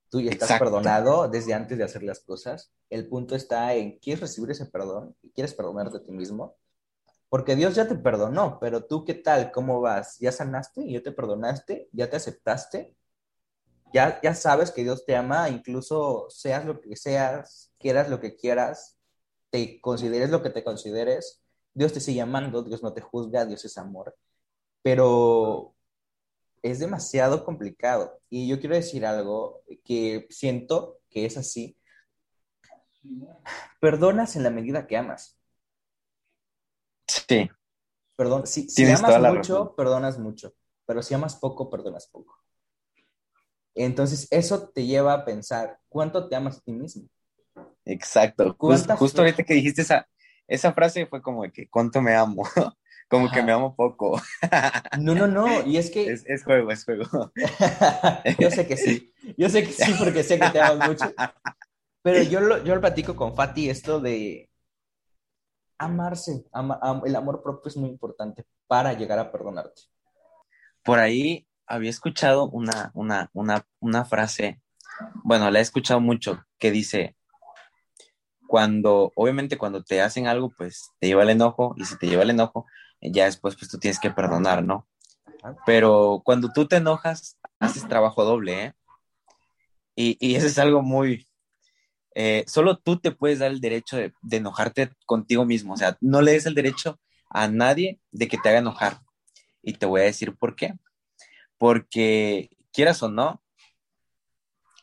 Tú 0.10 0.22
ya 0.22 0.30
estás 0.30 0.60
perdonado 0.60 1.28
desde 1.28 1.56
antes 1.56 1.78
de 1.78 1.84
hacer 1.84 2.04
las 2.04 2.20
cosas. 2.20 2.72
El 2.90 3.08
punto 3.08 3.36
está 3.36 3.74
en, 3.74 3.98
¿quieres 3.98 4.22
recibir 4.22 4.52
ese 4.52 4.68
perdón? 4.68 5.16
¿Y 5.24 5.32
quieres 5.32 5.56
perdonarte 5.56 5.98
a 5.98 6.04
ti 6.04 6.12
mismo? 6.12 6.56
Porque 7.30 7.56
Dios 7.56 7.74
ya 7.74 7.88
te 7.88 7.96
perdonó, 7.96 8.60
pero 8.60 8.84
tú 8.86 9.04
qué 9.04 9.16
tal, 9.16 9.52
cómo 9.52 9.82
vas, 9.82 10.20
ya 10.20 10.32
sanaste, 10.32 10.88
ya 10.88 11.02
te 11.02 11.12
perdonaste, 11.12 11.90
ya 11.94 12.10
te 12.10 12.18
aceptaste, 12.18 12.94
ya, 13.94 14.20
ya 14.22 14.36
sabes 14.36 14.70
que 14.70 14.84
Dios 14.84 15.06
te 15.06 15.16
ama, 15.16 15.50
incluso 15.50 16.28
seas 16.30 16.66
lo 16.66 16.80
que 16.80 16.96
seas, 16.96 17.72
quieras 17.80 18.10
lo 18.10 18.20
que 18.20 18.36
quieras, 18.36 18.98
te 19.50 19.82
consideres 19.82 20.30
lo 20.30 20.44
que 20.44 20.50
te 20.52 20.64
consideres, 20.64 21.42
Dios 21.74 21.94
te 21.94 22.02
sigue 22.02 22.22
amando, 22.22 22.62
Dios 22.62 22.84
no 22.84 22.94
te 22.94 23.02
juzga, 23.02 23.46
Dios 23.46 23.66
es 23.66 23.78
amor 23.78 24.14
pero 24.82 25.76
es 26.62 26.80
demasiado 26.80 27.44
complicado. 27.44 28.20
Y 28.30 28.48
yo 28.48 28.60
quiero 28.60 28.76
decir 28.76 29.06
algo 29.06 29.63
que 29.84 30.28
siento 30.30 31.00
que 31.10 31.26
es 31.26 31.38
así. 31.38 31.78
Perdonas 33.80 34.36
en 34.36 34.44
la 34.44 34.50
medida 34.50 34.88
que 34.88 34.98
amas. 34.98 35.38
Sí. 37.08 37.50
Perdón, 38.15 38.46
si, 38.46 38.70
si 38.70 38.86
amas 38.86 39.20
mucho, 39.34 39.76
perdonas 39.76 40.20
mucho, 40.20 40.54
pero 40.86 41.02
si 41.02 41.13
amas 41.13 41.36
poco, 41.36 41.70
perdonas 41.70 42.08
poco. 42.08 42.38
Entonces, 43.74 44.28
eso 44.32 44.70
te 44.70 44.86
lleva 44.86 45.13
a 45.13 45.26
pensar, 45.26 45.80
¿cuánto 45.89 46.28
te 46.28 46.36
amas 46.36 46.58
a 46.58 46.62
ti 46.62 46.72
mismo? 46.72 47.10
Exacto. 47.86 48.56
Justo, 48.60 49.22
ahorita 49.22 49.44
que 49.44 49.56
dijiste 49.56 49.82
esa, 49.82 50.08
esa 50.48 50.74
frase 50.74 51.08
fue 51.08 51.22
como 51.22 51.44
de 51.44 51.52
que, 51.52 51.70
¿cuánto 51.70 52.02
me 52.02 52.13
amo? 52.15 52.44
Como 53.12 53.30
que 53.30 53.43
me 53.43 53.52
amo 53.52 53.76
poco. 53.76 54.21
No, 54.97 55.13
no, 55.13 55.28
no. 55.28 55.67
Y 55.67 55.76
es 55.76 55.91
que. 55.91 56.13
Es, 56.13 56.43
juego, 56.45 56.71
es 56.71 56.86
juego. 56.86 57.04
yo 58.39 58.50
sé 58.50 58.65
que 58.65 58.78
sí. 58.78 59.13
Yo 59.38 59.50
sé 59.50 59.63
que 59.63 59.74
sí, 59.74 59.93
porque 60.00 60.24
sé 60.24 60.39
que 60.39 60.50
te 60.50 60.62
amo 60.62 60.86
mucho. 60.86 61.12
Pero 62.02 62.24
yo 62.24 62.39
lo, 62.39 62.63
yo 62.63 62.74
lo 62.74 62.80
platico 62.80 63.13
con 63.17 63.36
Fati, 63.36 63.69
esto 63.69 64.00
de 64.00 64.50
amarse. 65.78 66.45
el 67.06 67.15
amor 67.17 67.43
propio 67.43 67.67
es 67.67 67.76
muy 67.76 67.89
importante 67.89 68.45
para 68.65 68.93
llegar 68.93 69.19
a 69.19 69.30
perdonarte. 69.30 69.82
Por 70.82 70.97
ahí 70.97 71.45
había 71.67 71.89
escuchado 71.89 72.50
una, 72.50 72.91
una, 72.93 73.30
una, 73.34 73.67
una 73.82 74.06
frase, 74.06 74.62
bueno, 75.26 75.52
la 75.52 75.60
he 75.60 75.62
escuchado 75.62 76.00
mucho, 76.00 76.45
que 76.58 76.71
dice: 76.71 77.17
cuando, 78.47 79.12
obviamente, 79.15 79.58
cuando 79.58 79.84
te 79.84 80.02
hacen 80.02 80.28
algo, 80.28 80.50
pues 80.58 80.91
te 81.00 81.08
lleva 81.08 81.24
el 81.24 81.30
enojo, 81.32 81.76
y 81.76 81.84
si 81.84 81.97
te 81.97 82.08
lleva 82.08 82.24
el 82.24 82.30
enojo, 82.30 82.65
ya 83.02 83.26
después 83.26 83.56
pues 83.56 83.70
tú 83.70 83.80
tienes 83.80 84.00
que 84.00 84.12
perdonar, 84.12 84.64
¿no? 84.64 84.88
Pero 85.66 86.22
cuando 86.24 86.52
tú 86.54 86.68
te 86.68 86.78
enojas, 86.78 87.38
haces 87.60 87.88
trabajo 87.88 88.24
doble, 88.24 88.66
¿eh? 88.66 88.74
Y, 89.96 90.18
y 90.20 90.36
eso 90.36 90.48
es 90.48 90.58
algo 90.60 90.82
muy... 90.82 91.28
Eh, 92.14 92.44
solo 92.48 92.78
tú 92.78 93.00
te 93.00 93.12
puedes 93.12 93.40
dar 93.40 93.52
el 93.52 93.62
derecho 93.62 93.98
de, 93.98 94.14
de, 94.22 94.38
enojarte 94.38 94.92
contigo 95.06 95.46
mismo, 95.46 95.74
o 95.74 95.78
sea, 95.78 95.98
no 96.02 96.22
le 96.22 96.34
des 96.34 96.46
el 96.46 96.56
derecho 96.56 97.00
a 97.30 97.48
nadie 97.48 98.02
de 98.12 98.28
que 98.28 98.38
te 98.38 98.50
haga 98.50 98.60
enojar. 98.60 99.00
Y 99.64 99.74
te 99.74 99.86
voy 99.86 100.02
a 100.02 100.06
decir 100.06 100.36
por 100.36 100.56
qué. 100.56 100.74
Porque 101.58 102.50
quieras 102.74 103.02
o 103.04 103.10
no, 103.10 103.42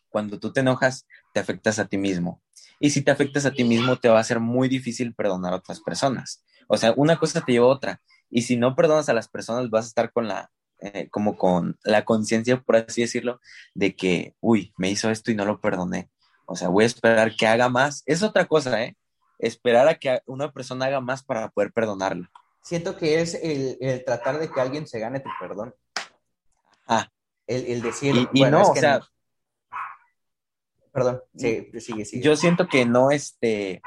cuando 0.09 0.39
tú 0.39 0.53
te 0.53 0.61
enojas, 0.61 1.07
te 1.33 1.41
afectas 1.41 1.79
a 1.79 1.87
ti 1.87 1.99
mismo. 1.99 2.43
Y 2.81 2.91
si 2.91 3.03
te 3.03 3.11
afectas 3.11 3.45
a 3.45 3.51
ti 3.51 3.65
mismo, 3.65 3.97
te 3.97 4.09
va 4.09 4.21
a 4.21 4.25
ser 4.25 4.41
muy 4.41 4.69
difícil 4.69 5.15
perdonar 5.15 5.53
a 5.53 5.57
otras 5.57 5.81
personas. 5.81 6.45
O 6.69 6.77
sea, 6.77 6.95
una 6.97 7.19
cosa 7.19 7.41
te 7.45 7.53
lleva 7.53 7.67
a 7.67 7.71
otra. 7.71 8.01
Y 8.31 8.43
si 8.43 8.57
no 8.57 8.77
perdonas 8.77 9.09
a 9.09 9.15
las 9.15 9.27
personas, 9.27 9.69
vas 9.71 9.87
a 9.87 9.89
estar 9.89 10.13
con 10.13 10.29
la, 10.29 10.51
eh, 10.81 11.09
como 11.11 11.37
con 11.37 11.77
la 11.83 12.05
conciencia, 12.05 12.61
por 12.61 12.77
así 12.77 13.01
decirlo, 13.01 13.41
de 13.75 13.97
que, 13.97 14.37
uy, 14.41 14.73
me 14.77 14.89
hizo 14.91 15.11
esto 15.11 15.33
y 15.33 15.35
no 15.35 15.45
lo 15.45 15.61
perdoné. 15.61 16.09
O 16.47 16.55
sea, 16.55 16.69
voy 16.69 16.85
a 16.85 16.87
esperar 16.87 17.35
que 17.35 17.47
haga 17.47 17.69
más. 17.69 18.03
Es 18.07 18.23
otra 18.23 18.47
cosa, 18.47 18.83
¿eh? 18.83 18.97
Esperar 19.39 19.89
a 19.89 19.97
que 19.99 20.23
una 20.27 20.53
persona 20.53 20.87
haga 20.87 21.01
más 21.01 21.23
para 21.25 21.49
poder 21.51 21.73
perdonarla. 21.73 22.31
siento 22.63 22.97
que 22.97 23.21
es 23.21 23.35
el, 23.35 23.77
el 23.81 24.05
tratar 24.05 24.39
de 24.39 24.51
que 24.51 24.61
alguien 24.61 24.87
se 24.87 24.99
gane 24.99 25.21
tu 25.21 25.31
perdón. 25.41 25.75
Ah, 26.87 27.09
El, 27.47 27.67
el 27.67 27.83
decir, 27.83 28.15
y, 28.15 28.29
y 28.33 28.41
bueno, 28.41 28.59
no, 28.59 28.63
es 28.65 28.69
o 28.71 28.75
sea, 28.75 28.99
no. 28.99 29.07
Perdón, 30.93 31.23
sí, 31.37 31.69
sigue, 31.81 32.05
sigue. 32.05 32.23
yo 32.23 32.35
siento 32.35 32.67
que 32.67 32.85
no, 32.85 33.11
este, 33.11 33.83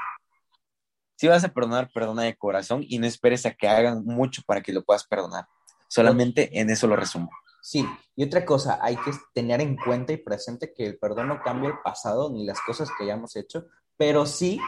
si 1.21 1.27
vas 1.27 1.43
a 1.43 1.49
perdonar, 1.49 1.91
perdona 1.93 2.23
de 2.23 2.35
corazón 2.35 2.83
y 2.83 2.97
no 2.97 3.05
esperes 3.05 3.45
a 3.45 3.53
que 3.53 3.67
hagan 3.67 4.03
mucho 4.03 4.41
para 4.43 4.59
que 4.63 4.73
lo 4.73 4.83
puedas 4.83 5.05
perdonar. 5.05 5.47
Solamente 5.87 6.59
en 6.59 6.71
eso 6.71 6.87
lo 6.87 6.95
resumo. 6.95 7.29
Sí, 7.61 7.87
y 8.15 8.23
otra 8.23 8.43
cosa, 8.43 8.79
hay 8.81 8.95
que 8.95 9.11
tener 9.31 9.61
en 9.61 9.77
cuenta 9.77 10.13
y 10.13 10.17
presente 10.17 10.73
que 10.73 10.83
el 10.83 10.97
perdón 10.97 11.27
no 11.27 11.39
cambia 11.43 11.69
el 11.69 11.79
pasado 11.83 12.31
ni 12.31 12.43
las 12.43 12.59
cosas 12.61 12.89
que 12.97 13.03
hayamos 13.03 13.35
hecho, 13.35 13.67
pero 13.97 14.25
sí 14.25 14.59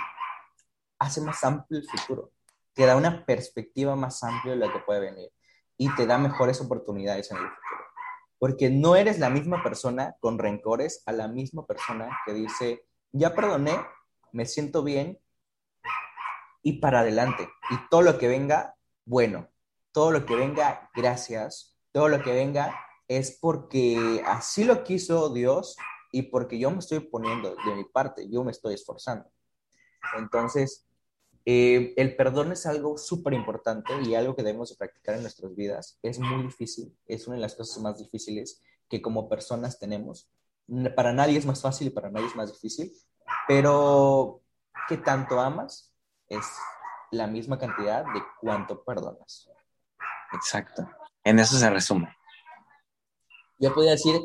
hace 0.99 1.21
más 1.21 1.43
amplio 1.43 1.79
el 1.79 1.87
futuro. 1.89 2.31
Te 2.73 2.85
da 2.85 2.97
una 2.97 3.25
perspectiva 3.25 3.95
más 3.95 4.23
amplia 4.23 4.53
de 4.53 4.59
lo 4.59 4.71
que 4.71 4.79
puede 4.81 4.99
venir 4.99 5.31
y 5.75 5.89
te 5.95 6.05
da 6.05 6.19
mejores 6.19 6.61
oportunidades 6.61 7.31
en 7.31 7.37
el 7.37 7.45
futuro. 7.45 7.83
Porque 8.37 8.69
no 8.69 8.95
eres 8.95 9.17
la 9.17 9.31
misma 9.31 9.63
persona 9.63 10.17
con 10.19 10.37
rencores 10.37 11.01
a 11.07 11.13
la 11.13 11.27
misma 11.27 11.65
persona 11.65 12.15
que 12.27 12.33
dice, 12.33 12.85
ya 13.11 13.33
perdoné, 13.33 13.75
me 14.31 14.45
siento 14.45 14.83
bien 14.83 15.17
y 16.63 16.79
para 16.79 17.01
adelante. 17.01 17.47
Y 17.69 17.75
todo 17.89 18.01
lo 18.01 18.17
que 18.17 18.27
venga, 18.27 18.75
bueno. 19.05 19.49
Todo 19.91 20.11
lo 20.11 20.25
que 20.25 20.35
venga, 20.35 20.89
gracias. 20.95 21.77
Todo 21.91 22.07
lo 22.07 22.23
que 22.23 22.33
venga 22.33 22.73
es 23.07 23.37
porque 23.39 24.23
así 24.25 24.63
lo 24.63 24.83
quiso 24.83 25.29
Dios 25.31 25.75
y 26.11 26.23
porque 26.23 26.57
yo 26.57 26.71
me 26.71 26.79
estoy 26.79 27.01
poniendo 27.01 27.55
de 27.65 27.75
mi 27.75 27.83
parte, 27.83 28.27
yo 28.29 28.43
me 28.43 28.51
estoy 28.51 28.73
esforzando. 28.73 29.29
Entonces, 30.17 30.87
eh, 31.45 31.93
el 31.97 32.15
perdón 32.15 32.51
es 32.51 32.65
algo 32.65 32.97
súper 32.97 33.33
importante 33.33 33.93
y 34.05 34.15
algo 34.15 34.35
que 34.35 34.43
debemos 34.43 34.69
de 34.69 34.77
practicar 34.77 35.15
en 35.15 35.21
nuestras 35.21 35.53
vidas. 35.55 35.99
Es 36.01 36.19
muy 36.19 36.43
difícil, 36.43 36.95
es 37.05 37.27
una 37.27 37.35
de 37.35 37.41
las 37.41 37.55
cosas 37.55 37.81
más 37.83 37.97
difíciles 37.97 38.61
que 38.89 39.01
como 39.01 39.29
personas 39.29 39.79
tenemos. 39.79 40.29
Para 40.95 41.13
nadie 41.13 41.37
es 41.37 41.45
más 41.45 41.61
fácil 41.61 41.87
y 41.87 41.91
para 41.91 42.09
nadie 42.09 42.27
es 42.27 42.35
más 42.35 42.51
difícil, 42.51 42.93
pero 43.47 44.41
que 44.87 44.97
tanto 44.97 45.39
amas 45.39 45.92
es 46.37 46.45
la 47.11 47.27
misma 47.27 47.57
cantidad 47.57 48.03
de 48.05 48.23
cuánto 48.39 48.83
perdonas. 48.83 49.49
Exacto. 50.33 50.89
En 51.23 51.39
eso 51.39 51.57
se 51.57 51.69
resume. 51.69 52.15
Yo 53.59 53.73
podría 53.73 53.91
decir 53.91 54.19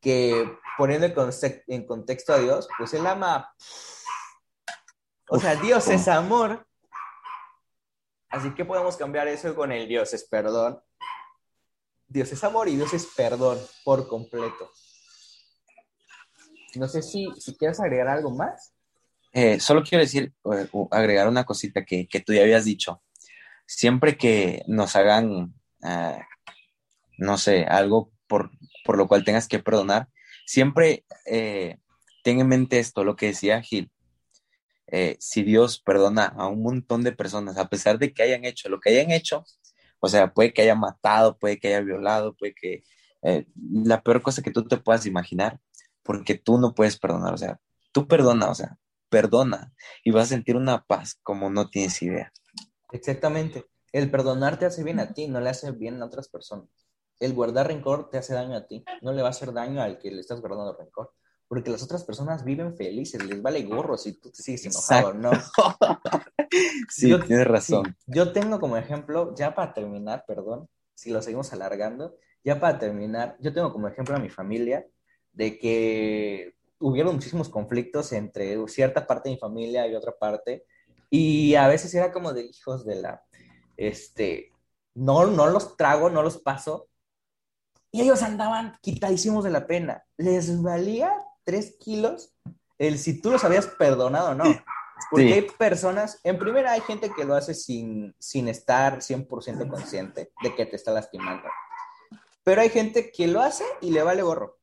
que 0.00 0.58
poniendo 0.76 1.06
en, 1.06 1.86
contexto 1.86 2.32
a 2.32 2.38
Dios, 2.38 2.68
pues 2.78 2.94
Él 2.94 3.06
ama. 3.06 3.54
O 5.28 5.38
sea, 5.38 5.54
Dios 5.54 5.86
es 5.88 6.08
amor. 6.08 6.66
Así 8.30 8.54
que 8.54 8.64
podemos 8.64 8.96
cambiar 8.96 9.28
eso 9.28 9.54
con 9.54 9.72
el 9.72 9.86
Dios 9.86 10.12
es 10.14 10.24
perdón. 10.24 10.82
Dios 12.08 12.32
es 12.32 12.42
amor 12.42 12.68
y 12.68 12.76
Dios 12.76 12.92
es 12.94 13.06
perdón 13.16 13.58
por 13.84 14.08
completo. 14.08 14.70
No 16.76 16.88
sé 16.88 17.02
si, 17.02 17.28
si 17.38 17.56
quieres 17.56 17.78
agregar 17.80 18.08
algo 18.08 18.30
más. 18.30 18.72
Eh, 19.32 19.60
solo 19.60 19.82
quiero 19.82 20.02
decir, 20.02 20.32
agregar 20.90 21.28
una 21.28 21.44
cosita 21.44 21.84
que, 21.84 22.08
que 22.08 22.20
tú 22.20 22.32
ya 22.32 22.42
habías 22.42 22.64
dicho. 22.64 23.02
Siempre 23.66 24.16
que 24.16 24.62
nos 24.66 24.96
hagan, 24.96 25.54
ah, 25.82 26.18
no 27.18 27.38
sé, 27.38 27.64
algo 27.64 28.12
por, 28.26 28.50
por 28.84 28.96
lo 28.96 29.06
cual 29.08 29.24
tengas 29.24 29.46
que 29.46 29.60
perdonar, 29.60 30.08
siempre 30.46 31.04
eh, 31.26 31.78
ten 32.24 32.40
en 32.40 32.48
mente 32.48 32.78
esto, 32.78 33.04
lo 33.04 33.16
que 33.16 33.26
decía 33.26 33.62
Gil. 33.62 33.90
Eh, 34.88 35.16
si 35.20 35.44
Dios 35.44 35.80
perdona 35.80 36.24
a 36.24 36.48
un 36.48 36.62
montón 36.62 37.04
de 37.04 37.12
personas, 37.12 37.56
a 37.58 37.68
pesar 37.68 37.98
de 37.98 38.12
que 38.12 38.24
hayan 38.24 38.44
hecho 38.44 38.68
lo 38.68 38.80
que 38.80 38.90
hayan 38.90 39.12
hecho, 39.12 39.44
o 40.00 40.08
sea, 40.08 40.32
puede 40.32 40.52
que 40.52 40.62
haya 40.62 40.74
matado, 40.74 41.38
puede 41.38 41.58
que 41.60 41.68
haya 41.68 41.80
violado, 41.80 42.34
puede 42.34 42.54
que 42.54 42.82
eh, 43.22 43.46
la 43.54 44.02
peor 44.02 44.22
cosa 44.22 44.42
que 44.42 44.50
tú 44.50 44.66
te 44.66 44.78
puedas 44.78 45.06
imaginar, 45.06 45.60
porque 46.02 46.34
tú 46.34 46.58
no 46.58 46.74
puedes 46.74 46.98
perdonar, 46.98 47.34
o 47.34 47.38
sea, 47.38 47.60
tú 47.92 48.08
perdona, 48.08 48.50
o 48.50 48.54
sea, 48.54 48.78
perdona 49.10 49.74
y 50.04 50.12
vas 50.12 50.24
a 50.24 50.34
sentir 50.36 50.56
una 50.56 50.86
paz 50.86 51.18
como 51.22 51.50
no 51.50 51.68
tienes 51.70 52.02
idea. 52.02 52.32
Exactamente. 52.92 53.66
El 53.92 54.10
perdonar 54.10 54.58
te 54.58 54.66
hace 54.66 54.84
bien 54.84 55.00
a 55.00 55.12
ti, 55.12 55.26
no 55.28 55.40
le 55.40 55.50
hace 55.50 55.70
bien 55.72 56.00
a 56.02 56.06
otras 56.06 56.28
personas. 56.28 56.68
El 57.18 57.34
guardar 57.34 57.66
rencor 57.68 58.08
te 58.10 58.18
hace 58.18 58.34
daño 58.34 58.56
a 58.56 58.66
ti, 58.66 58.84
no 59.02 59.12
le 59.12 59.22
va 59.22 59.28
a 59.28 59.30
hacer 59.30 59.52
daño 59.52 59.82
al 59.82 59.98
que 59.98 60.10
le 60.10 60.20
estás 60.20 60.40
guardando 60.40 60.76
rencor. 60.76 61.12
Porque 61.48 61.70
las 61.70 61.82
otras 61.82 62.04
personas 62.04 62.44
viven 62.44 62.76
felices, 62.76 63.24
les 63.24 63.42
vale 63.42 63.62
gorro 63.64 63.98
si 63.98 64.12
tú 64.20 64.30
te 64.30 64.42
sigues 64.42 64.64
enojado, 64.66 65.12
¿no? 65.14 65.30
sí, 66.88 67.10
Yo- 67.10 67.18
tienes 67.26 67.46
razón. 67.46 67.96
Sí, 67.96 68.12
yo 68.14 68.32
tengo 68.32 68.58
como 68.60 68.76
ejemplo, 68.76 69.34
ya 69.36 69.54
para 69.54 69.74
terminar, 69.74 70.24
perdón, 70.26 70.68
si 70.94 71.10
lo 71.10 71.20
seguimos 71.22 71.52
alargando, 71.52 72.16
ya 72.44 72.58
para 72.58 72.78
terminar, 72.78 73.36
yo 73.40 73.52
tengo 73.52 73.72
como 73.72 73.88
ejemplo 73.88 74.16
a 74.16 74.18
mi 74.18 74.30
familia 74.30 74.86
de 75.32 75.58
que 75.58 76.54
hubieron 76.80 77.14
muchísimos 77.14 77.48
conflictos 77.48 78.12
entre 78.12 78.56
cierta 78.68 79.06
parte 79.06 79.28
de 79.28 79.36
mi 79.36 79.40
familia 79.40 79.86
y 79.86 79.94
otra 79.94 80.18
parte, 80.18 80.64
y 81.10 81.54
a 81.54 81.68
veces 81.68 81.94
era 81.94 82.12
como 82.12 82.32
de 82.32 82.42
hijos 82.42 82.84
de 82.84 82.96
la, 82.96 83.22
este, 83.76 84.52
no, 84.94 85.26
no 85.26 85.46
los 85.46 85.76
trago, 85.76 86.10
no 86.10 86.22
los 86.22 86.38
paso, 86.38 86.88
y 87.92 88.02
ellos 88.02 88.22
andaban 88.22 88.78
quitadísimos 88.82 89.44
de 89.44 89.50
la 89.50 89.66
pena, 89.66 90.04
les 90.16 90.62
valía 90.62 91.12
tres 91.44 91.76
kilos 91.78 92.32
el 92.78 92.98
si 92.98 93.20
tú 93.20 93.30
los 93.30 93.44
habías 93.44 93.66
perdonado 93.66 94.30
o 94.30 94.34
no. 94.34 94.44
Porque 95.10 95.26
Sí. 95.26 95.32
hay 95.32 95.42
personas, 95.58 96.20
en 96.24 96.38
primera 96.38 96.72
hay 96.72 96.82
gente 96.82 97.10
que 97.10 97.24
lo 97.24 97.34
hace 97.34 97.54
sin, 97.54 98.14
sin 98.18 98.48
estar 98.48 99.00
100% 99.00 99.66
consciente 99.68 100.30
de 100.42 100.54
que 100.54 100.66
te 100.66 100.76
está 100.76 100.92
lastimando. 100.92 101.48
Pero 102.44 102.60
hay 102.60 102.68
gente 102.68 103.10
que 103.10 103.26
lo 103.26 103.40
hace 103.40 103.64
y 103.80 103.90
le 103.90 104.02
vale 104.02 104.22
gorro. 104.22 104.59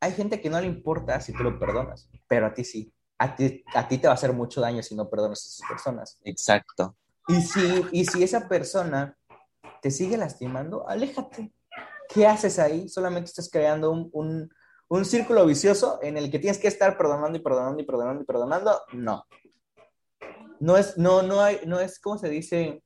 Hay 0.00 0.12
gente 0.12 0.40
que 0.40 0.50
no 0.50 0.60
le 0.60 0.66
importa 0.66 1.20
si 1.20 1.32
tú 1.32 1.42
lo 1.42 1.58
perdonas, 1.58 2.08
pero 2.26 2.46
a 2.46 2.54
ti 2.54 2.64
sí. 2.64 2.92
A 3.18 3.36
ti, 3.36 3.62
a 3.74 3.86
ti 3.86 3.98
te 3.98 4.06
va 4.06 4.12
a 4.12 4.14
hacer 4.14 4.32
mucho 4.32 4.62
daño 4.62 4.82
si 4.82 4.94
no 4.94 5.10
perdonas 5.10 5.44
a 5.44 5.48
esas 5.48 5.68
personas. 5.68 6.18
Exacto. 6.24 6.96
Y 7.28 7.42
si, 7.42 7.84
y 7.92 8.04
si 8.06 8.22
esa 8.22 8.48
persona 8.48 9.16
te 9.82 9.90
sigue 9.90 10.16
lastimando, 10.16 10.88
aléjate. 10.88 11.52
¿Qué 12.08 12.26
haces 12.26 12.58
ahí? 12.58 12.88
Solamente 12.88 13.28
estás 13.28 13.50
creando 13.50 13.90
un, 13.90 14.08
un, 14.12 14.50
un 14.88 15.04
círculo 15.04 15.46
vicioso 15.46 16.00
en 16.02 16.16
el 16.16 16.30
que 16.30 16.38
tienes 16.38 16.58
que 16.58 16.68
estar 16.68 16.96
perdonando 16.96 17.38
y 17.38 17.42
perdonando 17.42 17.80
y 17.80 17.84
perdonando 17.84 18.22
y 18.22 18.26
perdonando. 18.26 18.82
No. 18.92 19.24
No 20.58 20.76
es, 20.76 20.98
no, 20.98 21.22
no 21.22 21.40
hay, 21.40 21.60
no 21.66 21.78
es, 21.78 22.00
¿cómo 22.00 22.18
se 22.18 22.28
dice? 22.28 22.82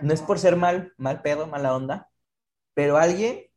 No 0.00 0.14
es 0.14 0.22
por 0.22 0.38
ser 0.38 0.56
mal, 0.56 0.92
mal 0.96 1.22
pedo, 1.22 1.46
mala 1.46 1.74
onda, 1.74 2.10
pero 2.74 2.96
alguien 2.96 3.49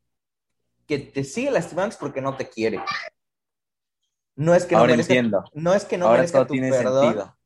que 0.87 0.99
te 0.99 1.23
sigue 1.23 1.51
lastimando 1.51 1.91
es 1.93 1.97
porque 1.97 2.21
no 2.21 2.35
te 2.35 2.49
quiere. 2.49 2.83
No 4.35 4.55
es 4.55 4.65
que 4.65 4.77
no 4.77 4.81
Ahora 4.81 4.91
merezca, 4.91 5.13
entiendo. 5.13 5.43
no 5.53 5.73
es 5.73 5.85
que 5.85 5.97
no 5.97 6.07
Ahora 6.07 6.17
merezca 6.17 6.45
tu 6.47 6.55
perdón, 6.69 7.03
sentido. 7.05 7.37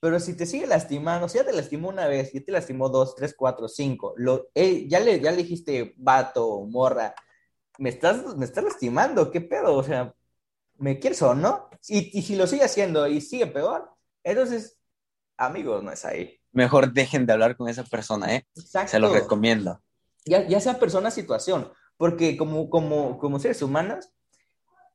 pero 0.00 0.20
si 0.20 0.36
te 0.36 0.46
sigue 0.46 0.66
lastimando, 0.66 1.28
si 1.28 1.38
ya 1.38 1.44
te 1.44 1.52
lastimó 1.52 1.88
una 1.88 2.06
vez, 2.06 2.32
ya 2.32 2.44
te 2.44 2.52
lastimó 2.52 2.88
dos, 2.88 3.16
tres, 3.16 3.34
cuatro, 3.36 3.68
cinco, 3.68 4.14
lo, 4.16 4.48
eh, 4.54 4.86
ya, 4.88 5.00
le, 5.00 5.20
ya 5.20 5.30
le 5.32 5.38
dijiste 5.38 5.94
vato, 5.96 6.64
morra, 6.66 7.14
me 7.78 7.88
estás, 7.90 8.36
me 8.36 8.44
estás 8.44 8.64
lastimando, 8.64 9.30
¿qué 9.30 9.40
pedo? 9.40 9.74
O 9.74 9.82
sea, 9.82 10.14
¿me 10.78 10.98
quieres 11.00 11.20
o 11.22 11.34
no? 11.34 11.68
Y, 11.88 12.16
y 12.18 12.22
si 12.22 12.36
lo 12.36 12.46
sigue 12.46 12.64
haciendo 12.64 13.06
y 13.08 13.20
sigue 13.20 13.46
peor, 13.48 13.90
entonces, 14.22 14.78
amigos, 15.36 15.82
no 15.82 15.90
es 15.92 16.04
ahí. 16.04 16.38
Mejor 16.52 16.92
dejen 16.92 17.26
de 17.26 17.32
hablar 17.32 17.56
con 17.56 17.68
esa 17.68 17.84
persona, 17.84 18.34
¿eh? 18.34 18.46
Exacto. 18.54 18.92
Se 18.92 18.98
los 19.00 19.12
recomiendo. 19.12 19.80
Ya, 20.24 20.46
ya 20.46 20.60
sea 20.60 20.78
persona, 20.78 21.10
situación, 21.10 21.70
porque 21.96 22.36
como, 22.36 22.70
como, 22.70 23.18
como 23.18 23.38
seres 23.38 23.62
humanos, 23.62 24.10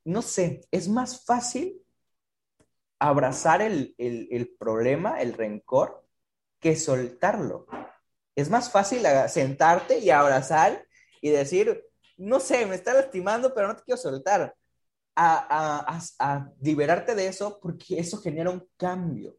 no 0.05 0.21
sé, 0.21 0.61
es 0.71 0.87
más 0.89 1.25
fácil 1.25 1.81
abrazar 2.99 3.61
el, 3.61 3.95
el, 3.97 4.27
el 4.31 4.49
problema, 4.57 5.21
el 5.21 5.33
rencor, 5.33 6.05
que 6.59 6.75
soltarlo. 6.75 7.65
Es 8.35 8.49
más 8.49 8.71
fácil 8.71 9.03
sentarte 9.29 9.99
y 9.99 10.09
abrazar 10.11 10.85
y 11.21 11.29
decir, 11.31 11.83
no 12.17 12.39
sé, 12.39 12.65
me 12.65 12.75
está 12.75 12.93
lastimando, 12.93 13.53
pero 13.53 13.67
no 13.67 13.75
te 13.75 13.83
quiero 13.83 13.97
soltar. 13.99 14.55
A, 15.15 15.37
a- 15.89 15.97
a- 15.97 16.35
a 16.35 16.51
liberarte 16.61 17.15
de 17.15 17.27
eso 17.27 17.59
porque 17.61 17.99
eso 17.99 18.17
genera 18.19 18.51
un 18.51 18.67
cambio. 18.77 19.37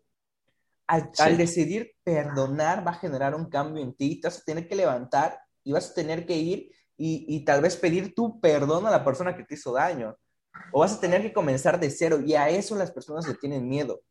Al, 0.87 1.11
Sí. 1.13 1.23
al 1.23 1.37
decidir 1.39 1.93
perdonar 2.05 2.87
va 2.87 2.93
a 2.93 2.95
generar 2.95 3.35
un 3.35 3.49
cambio 3.49 3.83
en 3.83 3.95
ti, 3.95 4.21
te 4.21 4.29
vas 4.29 4.39
a 4.41 4.45
tener 4.45 4.69
que 4.69 4.77
levantar 4.77 5.39
y 5.65 5.73
vas 5.73 5.91
a 5.91 5.95
tener 5.95 6.27
que 6.27 6.37
ir 6.37 6.71
y, 6.97 7.25
y 7.29 7.45
tal 7.45 7.61
vez 7.63 7.77
pedir 7.77 8.15
tu 8.15 8.41
perdón 8.41 8.87
a 8.87 8.91
la 8.91 9.05
persona 9.05 9.37
que 9.37 9.45
te 9.45 9.55
hizo 9.55 9.73
daño. 9.73 10.17
O 10.73 10.81
vas 10.81 10.95
a 10.95 11.01
tener 11.01 11.23
que 11.23 11.33
comenzar 11.33 11.81
de 11.81 11.91
cero 11.91 12.21
y 12.25 12.35
a 12.35 12.49
eso 12.49 12.77
las 12.77 12.91
personas 12.91 13.27
le 13.27 13.35
tienen 13.35 13.69
miedo. 13.69 14.03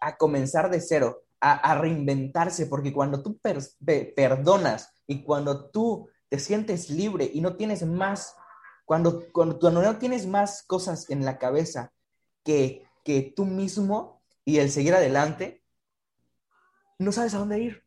A 0.00 0.16
comenzar 0.16 0.70
de 0.70 0.80
cero, 0.80 1.24
a, 1.40 1.74
reinventarse, 1.78 2.66
porque 2.66 2.92
cuando 2.92 3.22
tú 3.22 3.38
per- 3.38 3.62
pe- 3.84 4.12
perdonas 4.16 4.94
y 5.06 5.24
cuando 5.24 5.70
tú 5.70 6.08
te 6.28 6.38
sientes 6.38 6.88
libre 6.90 7.30
y 7.32 7.40
no 7.40 7.56
tienes 7.56 7.84
más, 7.86 8.34
cuando, 8.84 9.24
cuando, 9.32 9.58
cuando 9.58 9.82
no 9.82 9.98
tienes 9.98 10.26
más 10.26 10.62
cosas 10.62 11.10
en 11.10 11.24
la 11.24 11.38
cabeza 11.38 11.92
que, 12.44 12.86
que 13.04 13.32
tú 13.34 13.44
mismo 13.44 14.22
y 14.44 14.58
el 14.58 14.70
seguir 14.70 14.94
adelante, 14.94 15.62
no 16.98 17.12
sabes 17.12 17.34
a 17.34 17.38
dónde 17.38 17.60
ir. 17.60 17.83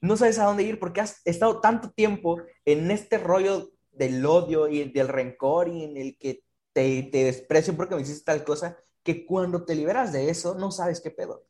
No 0.00 0.16
sabes 0.16 0.38
a 0.38 0.44
dónde 0.44 0.62
ir 0.62 0.78
porque 0.78 1.00
has 1.00 1.20
estado 1.24 1.60
tanto 1.60 1.90
tiempo 1.90 2.40
en 2.64 2.90
este 2.90 3.18
rollo 3.18 3.70
del 3.92 4.24
odio 4.24 4.68
y 4.68 4.90
del 4.90 5.08
rencor 5.08 5.68
y 5.68 5.84
en 5.84 5.96
el 5.96 6.16
que 6.18 6.42
te, 6.72 7.02
te 7.04 7.24
desprecio 7.24 7.76
porque 7.76 7.94
me 7.94 8.02
hiciste 8.02 8.24
tal 8.24 8.44
cosa, 8.44 8.78
que 9.02 9.26
cuando 9.26 9.64
te 9.64 9.74
liberas 9.74 10.12
de 10.12 10.30
eso 10.30 10.54
no 10.54 10.70
sabes 10.70 11.00
qué 11.00 11.10
pedo. 11.10 11.44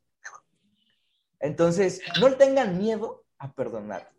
Entonces, 1.39 2.01
no 2.19 2.33
tengan 2.35 2.77
miedo 2.77 3.25
a 3.39 3.51
perdonar. 3.53 4.11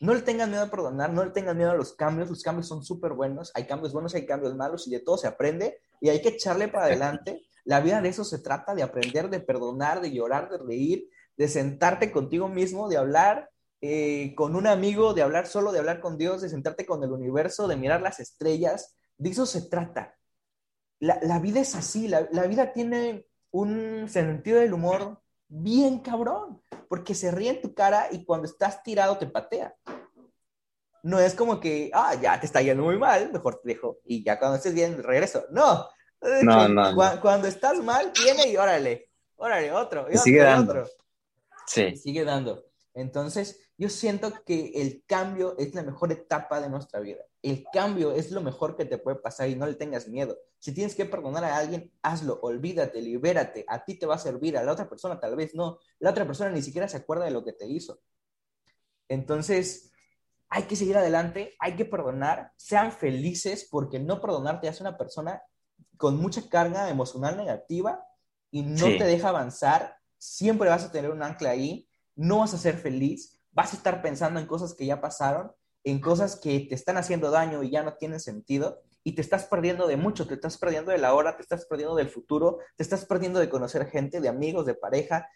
No 0.00 0.14
le 0.14 0.20
tengan 0.22 0.50
miedo 0.50 0.62
a 0.62 0.70
perdonar, 0.70 1.12
no 1.12 1.24
le 1.24 1.30
tengan 1.30 1.56
miedo 1.56 1.70
a 1.70 1.74
los 1.74 1.94
cambios. 1.94 2.28
Los 2.28 2.42
cambios 2.42 2.68
son 2.68 2.84
súper 2.84 3.14
buenos. 3.14 3.50
Hay 3.54 3.66
cambios 3.66 3.92
buenos, 3.92 4.14
hay 4.14 4.26
cambios 4.26 4.54
malos 4.54 4.86
y 4.86 4.90
de 4.90 5.00
todo 5.00 5.18
se 5.18 5.26
aprende 5.26 5.80
y 6.00 6.08
hay 6.08 6.22
que 6.22 6.28
echarle 6.28 6.68
para 6.68 6.84
adelante. 6.84 7.42
La 7.64 7.80
vida 7.80 8.00
de 8.00 8.10
eso 8.10 8.22
se 8.22 8.38
trata, 8.38 8.74
de 8.74 8.82
aprender, 8.82 9.28
de 9.28 9.40
perdonar, 9.40 10.00
de 10.00 10.12
llorar, 10.12 10.50
de 10.50 10.58
reír, 10.58 11.08
de 11.36 11.48
sentarte 11.48 12.12
contigo 12.12 12.48
mismo, 12.48 12.88
de 12.88 12.96
hablar 12.96 13.50
eh, 13.80 14.34
con 14.34 14.56
un 14.56 14.66
amigo, 14.66 15.14
de 15.14 15.22
hablar 15.22 15.46
solo, 15.46 15.72
de 15.72 15.78
hablar 15.78 16.00
con 16.00 16.18
Dios, 16.18 16.42
de 16.42 16.48
sentarte 16.48 16.86
con 16.86 17.02
el 17.02 17.12
universo, 17.12 17.68
de 17.68 17.76
mirar 17.76 18.02
las 18.02 18.20
estrellas. 18.20 18.96
De 19.16 19.30
eso 19.30 19.46
se 19.46 19.62
trata. 19.62 20.16
La, 21.00 21.38
vida 21.38 21.60
es 21.60 21.76
así, 21.76 22.08
la, 22.08 22.28
la 22.32 22.46
vida 22.48 22.72
tiene 22.72 23.28
un 23.52 24.08
sentido 24.08 24.58
del 24.58 24.72
humor 24.72 25.20
bien 25.48 26.00
cabrón, 26.00 26.60
porque 26.88 27.14
se 27.14 27.30
ríe 27.30 27.50
en 27.50 27.62
tu 27.62 27.74
cara 27.74 28.08
y 28.10 28.24
cuando 28.24 28.46
estás 28.46 28.82
tirado 28.82 29.16
te 29.16 29.26
patea. 29.26 29.74
No 31.02 31.20
es 31.20 31.34
como 31.34 31.60
que, 31.60 31.90
ah, 31.94 32.14
ya 32.20 32.38
te 32.40 32.46
está 32.46 32.60
yendo 32.60 32.82
muy 32.82 32.98
mal, 32.98 33.32
mejor 33.32 33.60
te 33.62 33.68
dejo 33.68 33.98
y 34.04 34.24
ya 34.24 34.38
cuando 34.38 34.56
estés 34.56 34.74
bien 34.74 35.02
regreso. 35.02 35.44
No, 35.50 35.88
no, 36.42 36.68
no, 36.68 37.20
Cuando 37.20 37.46
estás 37.46 37.78
mal, 37.78 38.12
viene 38.22 38.48
y 38.48 38.56
órale, 38.56 39.10
órale, 39.36 39.72
otro, 39.72 40.08
y, 40.10 40.18
sigue 40.18 40.42
dando. 40.42 40.72
otro. 40.72 40.88
Sí. 41.66 41.96
sigue 41.96 42.24
dando. 42.24 42.64
Entonces, 42.94 43.67
yo 43.78 43.88
siento 43.88 44.32
que 44.44 44.72
el 44.74 45.04
cambio 45.06 45.56
es 45.56 45.72
la 45.72 45.84
mejor 45.84 46.10
etapa 46.10 46.60
de 46.60 46.68
nuestra 46.68 46.98
vida. 46.98 47.22
El 47.42 47.64
cambio 47.72 48.10
es 48.10 48.32
lo 48.32 48.40
mejor 48.40 48.76
que 48.76 48.84
te 48.84 48.98
puede 48.98 49.18
pasar 49.18 49.48
y 49.48 49.54
no 49.54 49.66
le 49.66 49.74
tengas 49.74 50.08
miedo. 50.08 50.36
Si 50.58 50.74
tienes 50.74 50.96
que 50.96 51.06
perdonar 51.06 51.44
a 51.44 51.56
alguien, 51.56 51.92
hazlo, 52.02 52.40
olvídate, 52.42 53.00
libérate. 53.00 53.64
A 53.68 53.84
ti 53.84 53.94
te 53.94 54.04
va 54.04 54.16
a 54.16 54.18
servir, 54.18 54.58
a 54.58 54.64
la 54.64 54.72
otra 54.72 54.88
persona 54.88 55.20
tal 55.20 55.36
vez 55.36 55.54
no. 55.54 55.78
La 56.00 56.10
otra 56.10 56.26
persona 56.26 56.50
ni 56.50 56.60
siquiera 56.60 56.88
se 56.88 56.96
acuerda 56.96 57.24
de 57.24 57.30
lo 57.30 57.44
que 57.44 57.52
te 57.52 57.68
hizo. 57.68 58.00
Entonces, 59.08 59.92
hay 60.48 60.64
que 60.64 60.74
seguir 60.74 60.96
adelante, 60.96 61.54
hay 61.60 61.76
que 61.76 61.84
perdonar, 61.84 62.52
sean 62.56 62.90
felices 62.90 63.68
porque 63.70 64.00
no 64.00 64.20
perdonar 64.20 64.60
te 64.60 64.68
hace 64.68 64.82
una 64.82 64.98
persona 64.98 65.40
con 65.96 66.16
mucha 66.16 66.48
carga 66.48 66.90
emocional 66.90 67.36
negativa 67.36 68.04
y 68.50 68.62
no 68.62 68.86
te 68.86 69.04
deja 69.04 69.28
avanzar. 69.28 69.98
Siempre 70.16 70.68
vas 70.68 70.84
a 70.84 70.90
tener 70.90 71.12
un 71.12 71.22
ancla 71.22 71.50
ahí, 71.50 71.88
no 72.16 72.38
vas 72.38 72.54
a 72.54 72.58
ser 72.58 72.76
feliz, 72.76 73.37
vas 73.58 73.72
a 73.74 73.76
estar 73.76 74.02
pensando 74.02 74.38
en 74.38 74.46
cosas 74.46 74.72
que 74.72 74.86
ya 74.86 75.00
pasaron 75.00 75.50
en 75.82 76.00
cosas 76.00 76.36
que 76.36 76.60
te 76.60 76.76
están 76.76 76.96
haciendo 76.96 77.32
daño 77.32 77.64
y 77.64 77.70
ya 77.70 77.82
no 77.82 77.94
tienen 77.94 78.20
sentido 78.20 78.82
y 79.02 79.16
te 79.16 79.20
estás 79.20 79.46
perdiendo 79.46 79.88
de 79.88 79.96
mucho, 79.96 80.28
te 80.28 80.34
estás 80.34 80.58
perdiendo 80.58 80.92
de 80.92 80.98
la 80.98 81.12
hora, 81.12 81.36
te 81.36 81.42
estás 81.42 81.66
perdiendo 81.66 81.96
del 81.96 82.08
futuro, 82.08 82.58
te 82.76 82.84
estás 82.84 83.04
perdiendo 83.04 83.40
de 83.40 83.48
conocer 83.48 83.88
gente, 83.88 84.20
de 84.20 84.28
amigos, 84.28 84.64
de 84.64 84.74
pareja. 84.74 85.28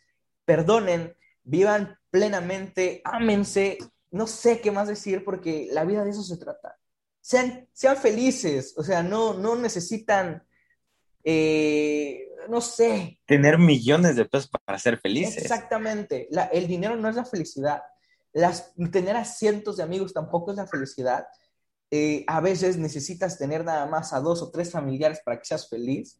Perdonen, 0.44 1.16
vivan 1.42 1.98
plenamente, 2.10 3.00
ámense, 3.04 3.78
no 4.12 4.28
sé 4.28 4.60
qué 4.60 4.70
más 4.70 4.86
decir 4.86 5.24
porque 5.24 5.68
la 5.72 5.84
vida 5.84 6.04
de 6.04 6.10
eso 6.10 6.22
se 6.22 6.36
trata. 6.36 6.78
Sean, 7.20 7.66
sean 7.72 7.96
felices, 7.96 8.74
o 8.76 8.84
sea, 8.84 9.02
no, 9.02 9.34
no 9.34 9.56
necesitan, 9.56 10.46
eh, 11.24 12.28
no 12.48 12.60
sé. 12.60 13.20
Tener 13.26 13.58
millones 13.58 14.14
de 14.14 14.26
pesos 14.26 14.48
para 14.64 14.78
ser 14.78 14.98
felices. 14.98 15.38
Exactamente, 15.38 16.28
el 16.52 16.68
dinero 16.68 16.94
no 16.94 17.08
es 17.08 17.16
la 17.16 17.24
felicidad 17.24 17.82
las, 18.32 18.72
tener 18.90 19.16
a 19.16 19.24
cientos 19.24 19.76
de 19.76 19.82
amigos 19.82 20.12
tampoco 20.12 20.50
es 20.50 20.56
la 20.56 20.66
felicidad. 20.66 21.26
Eh, 21.90 22.24
a 22.26 22.40
veces 22.40 22.78
necesitas 22.78 23.38
tener 23.38 23.64
nada 23.64 23.86
más 23.86 24.12
a 24.12 24.20
dos 24.20 24.40
o 24.42 24.50
tres 24.50 24.70
familiares 24.70 25.20
para 25.24 25.38
que 25.38 25.44
seas 25.44 25.68
feliz. 25.68 26.18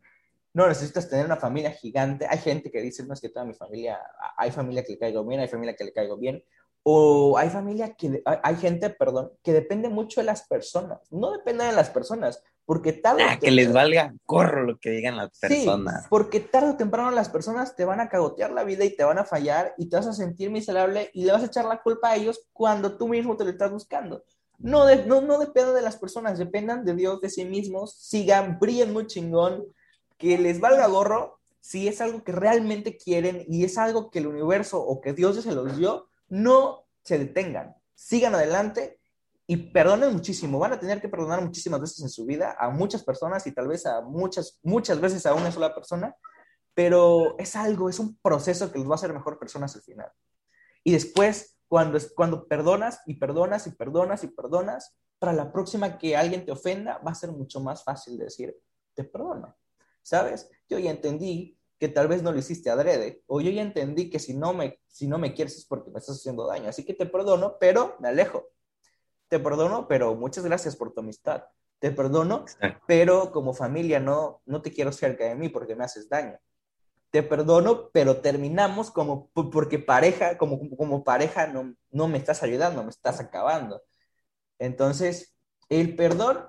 No 0.52 0.68
necesitas 0.68 1.08
tener 1.08 1.24
una 1.24 1.36
familia 1.36 1.70
gigante. 1.70 2.26
Hay 2.28 2.38
gente 2.38 2.70
que 2.70 2.82
dice, 2.82 3.04
no 3.04 3.14
es 3.14 3.20
que 3.20 3.30
toda 3.30 3.46
mi 3.46 3.54
familia, 3.54 3.98
hay 4.36 4.50
familia 4.50 4.84
que 4.84 4.92
le 4.92 4.98
caigo 4.98 5.24
bien, 5.24 5.40
hay 5.40 5.48
familia 5.48 5.74
que 5.74 5.84
le 5.84 5.92
caigo 5.92 6.18
bien. 6.18 6.44
O 6.82 7.38
hay 7.38 7.48
familia 7.48 7.94
que, 7.94 8.22
hay 8.24 8.56
gente, 8.56 8.90
perdón, 8.90 9.32
que 9.42 9.52
depende 9.52 9.88
mucho 9.88 10.20
de 10.20 10.26
las 10.26 10.46
personas. 10.46 11.00
No 11.10 11.32
depende 11.32 11.64
de 11.64 11.72
las 11.72 11.90
personas, 11.90 12.42
porque 12.64 12.92
tarde 12.92 13.22
ah, 13.24 13.38
que 13.38 13.50
les 13.50 13.72
valga 13.72 14.14
corro 14.24 14.64
lo 14.64 14.78
que 14.78 14.90
digan 14.90 15.16
las 15.16 15.36
personas. 15.38 16.02
Sí, 16.02 16.06
porque 16.08 16.40
tarde 16.40 16.70
o 16.70 16.76
temprano 16.76 17.10
las 17.10 17.28
personas 17.28 17.74
te 17.74 17.84
van 17.84 18.00
a 18.00 18.08
cagotear 18.08 18.52
la 18.52 18.64
vida 18.64 18.84
y 18.84 18.94
te 18.94 19.04
van 19.04 19.18
a 19.18 19.24
fallar 19.24 19.74
y 19.78 19.88
te 19.88 19.96
vas 19.96 20.06
a 20.06 20.12
sentir 20.12 20.50
miserable 20.50 21.10
y 21.12 21.24
le 21.24 21.32
vas 21.32 21.42
a 21.42 21.46
echar 21.46 21.64
la 21.64 21.82
culpa 21.82 22.10
a 22.10 22.16
ellos 22.16 22.46
cuando 22.52 22.96
tú 22.96 23.08
mismo 23.08 23.36
te 23.36 23.44
lo 23.44 23.50
estás 23.50 23.70
buscando. 23.70 24.24
No, 24.58 24.86
no, 25.06 25.20
no 25.20 25.38
depende 25.38 25.72
de 25.72 25.82
las 25.82 25.96
personas, 25.96 26.38
dependan 26.38 26.84
de 26.84 26.94
Dios, 26.94 27.20
de 27.20 27.30
sí 27.30 27.44
mismos, 27.44 27.96
sigan, 27.96 28.60
brillen 28.60 28.92
muy 28.92 29.08
chingón, 29.08 29.64
que 30.16 30.38
les 30.38 30.60
valga 30.60 30.86
gorro 30.86 31.40
si 31.60 31.88
es 31.88 32.00
algo 32.00 32.22
que 32.22 32.32
realmente 32.32 32.96
quieren 32.96 33.44
y 33.48 33.64
es 33.64 33.76
algo 33.76 34.10
que 34.10 34.20
el 34.20 34.28
universo 34.28 34.80
o 34.80 35.00
que 35.00 35.12
Dios 35.12 35.36
ya 35.36 35.42
se 35.42 35.54
los 35.54 35.76
dio, 35.76 36.08
no 36.28 36.84
se 37.02 37.18
detengan, 37.18 37.74
sigan 37.94 38.34
adelante 38.36 39.00
y 39.52 39.56
perdonen 39.58 40.14
muchísimo. 40.14 40.58
Van 40.58 40.72
a 40.72 40.80
tener 40.80 40.98
que 40.98 41.10
perdonar 41.10 41.42
muchísimas 41.42 41.78
veces 41.78 42.00
en 42.00 42.08
su 42.08 42.24
vida 42.24 42.56
a 42.58 42.70
muchas 42.70 43.04
personas 43.04 43.46
y 43.46 43.52
tal 43.52 43.68
vez 43.68 43.84
a 43.84 44.00
muchas, 44.00 44.58
muchas 44.62 44.98
veces 44.98 45.26
a 45.26 45.34
una 45.34 45.52
sola 45.52 45.74
persona, 45.74 46.16
pero 46.72 47.38
es 47.38 47.54
algo, 47.54 47.90
es 47.90 47.98
un 47.98 48.16
proceso 48.22 48.72
que 48.72 48.78
los 48.78 48.88
va 48.88 48.92
a 48.92 48.94
hacer 48.94 49.12
mejor 49.12 49.38
personas 49.38 49.76
al 49.76 49.82
final. 49.82 50.10
Y 50.82 50.92
después, 50.92 51.58
cuando, 51.68 51.98
cuando 52.16 52.48
perdonas 52.48 53.02
y 53.04 53.16
perdonas 53.16 53.66
y 53.66 53.72
perdonas 53.72 54.24
y 54.24 54.28
perdonas, 54.28 54.96
para 55.18 55.34
la 55.34 55.52
próxima 55.52 55.98
que 55.98 56.16
alguien 56.16 56.46
te 56.46 56.52
ofenda, 56.52 56.96
va 57.06 57.10
a 57.10 57.14
ser 57.14 57.30
mucho 57.30 57.60
más 57.60 57.84
fácil 57.84 58.16
decir, 58.16 58.56
te 58.94 59.04
perdono. 59.04 59.54
¿Sabes? 60.00 60.48
Yo 60.66 60.78
ya 60.78 60.90
entendí 60.90 61.58
que 61.78 61.88
tal 61.88 62.08
vez 62.08 62.22
no 62.22 62.32
lo 62.32 62.38
hiciste 62.38 62.70
adrede, 62.70 63.22
o 63.26 63.42
yo 63.42 63.50
ya 63.50 63.60
entendí 63.60 64.08
que 64.08 64.18
si 64.18 64.32
no 64.32 64.54
me, 64.54 64.80
si 64.88 65.06
no 65.06 65.18
me 65.18 65.34
quieres 65.34 65.58
es 65.58 65.66
porque 65.66 65.90
me 65.90 65.98
estás 65.98 66.16
haciendo 66.16 66.46
daño, 66.46 66.70
así 66.70 66.86
que 66.86 66.94
te 66.94 67.04
perdono, 67.04 67.58
pero 67.60 67.96
me 68.00 68.08
alejo 68.08 68.48
te 69.32 69.40
perdono, 69.40 69.88
pero 69.88 70.14
muchas 70.14 70.44
gracias 70.44 70.76
por 70.76 70.92
tu 70.92 71.00
amistad. 71.00 71.44
Te 71.78 71.90
perdono, 71.90 72.44
pero 72.86 73.32
como 73.32 73.54
familia 73.54 73.98
no, 73.98 74.42
no 74.44 74.60
te 74.60 74.70
quiero 74.70 74.92
cerca 74.92 75.24
de 75.24 75.34
mí 75.34 75.48
porque 75.48 75.74
me 75.74 75.84
haces 75.84 76.06
daño. 76.06 76.38
Te 77.10 77.22
perdono, 77.22 77.88
pero 77.94 78.20
terminamos 78.20 78.90
como 78.90 79.30
porque 79.30 79.78
pareja, 79.78 80.36
como, 80.36 80.60
como 80.76 81.02
pareja 81.02 81.46
no, 81.46 81.74
no 81.90 82.08
me 82.08 82.18
estás 82.18 82.42
ayudando, 82.42 82.84
me 82.84 82.90
estás 82.90 83.20
acabando. 83.20 83.82
Entonces, 84.58 85.34
el 85.70 85.96
perdón, 85.96 86.46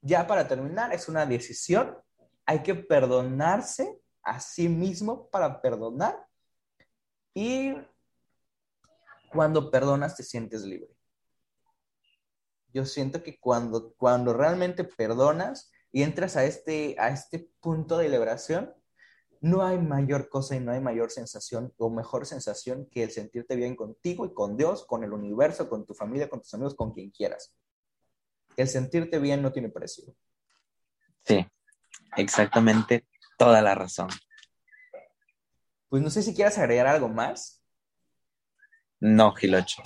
ya 0.00 0.26
para 0.26 0.48
terminar, 0.48 0.94
es 0.94 1.10
una 1.10 1.26
decisión. 1.26 1.98
Hay 2.46 2.62
que 2.62 2.74
perdonarse 2.74 4.00
a 4.22 4.40
sí 4.40 4.70
mismo 4.70 5.28
para 5.28 5.60
perdonar. 5.60 6.16
Y 7.34 7.76
cuando 9.30 9.70
perdonas 9.70 10.16
te 10.16 10.22
sientes 10.22 10.62
libre 10.62 10.96
yo 12.72 12.84
siento 12.84 13.22
que 13.22 13.38
cuando, 13.38 13.94
cuando 13.94 14.32
realmente 14.32 14.84
perdonas 14.84 15.70
y 15.90 16.02
entras 16.02 16.36
a 16.36 16.44
este, 16.44 16.96
a 16.98 17.10
este 17.10 17.50
punto 17.60 17.98
de 17.98 18.08
liberación, 18.08 18.74
no 19.40 19.66
hay 19.66 19.76
mayor 19.78 20.28
cosa 20.28 20.54
y 20.54 20.60
no 20.60 20.70
hay 20.70 20.80
mayor 20.80 21.10
sensación 21.10 21.74
o 21.76 21.90
mejor 21.90 22.26
sensación 22.26 22.86
que 22.86 23.02
el 23.02 23.10
sentirte 23.10 23.56
bien 23.56 23.74
contigo 23.74 24.24
y 24.24 24.32
con 24.32 24.56
Dios, 24.56 24.86
con 24.86 25.02
el 25.02 25.12
universo, 25.12 25.68
con 25.68 25.84
tu 25.84 25.94
familia, 25.94 26.30
con 26.30 26.40
tus 26.40 26.54
amigos, 26.54 26.76
con 26.76 26.92
quien 26.92 27.10
quieras. 27.10 27.54
El 28.56 28.68
sentirte 28.68 29.18
bien 29.18 29.42
no 29.42 29.52
tiene 29.52 29.68
precio. 29.68 30.14
Sí, 31.24 31.44
exactamente 32.16 33.06
toda 33.36 33.60
la 33.62 33.74
razón. 33.74 34.08
Pues 35.88 36.02
no 36.02 36.08
sé 36.08 36.22
si 36.22 36.34
quieras 36.34 36.56
agregar 36.58 36.86
algo 36.86 37.08
más. 37.08 37.62
No, 39.00 39.34
Gilocho. 39.34 39.82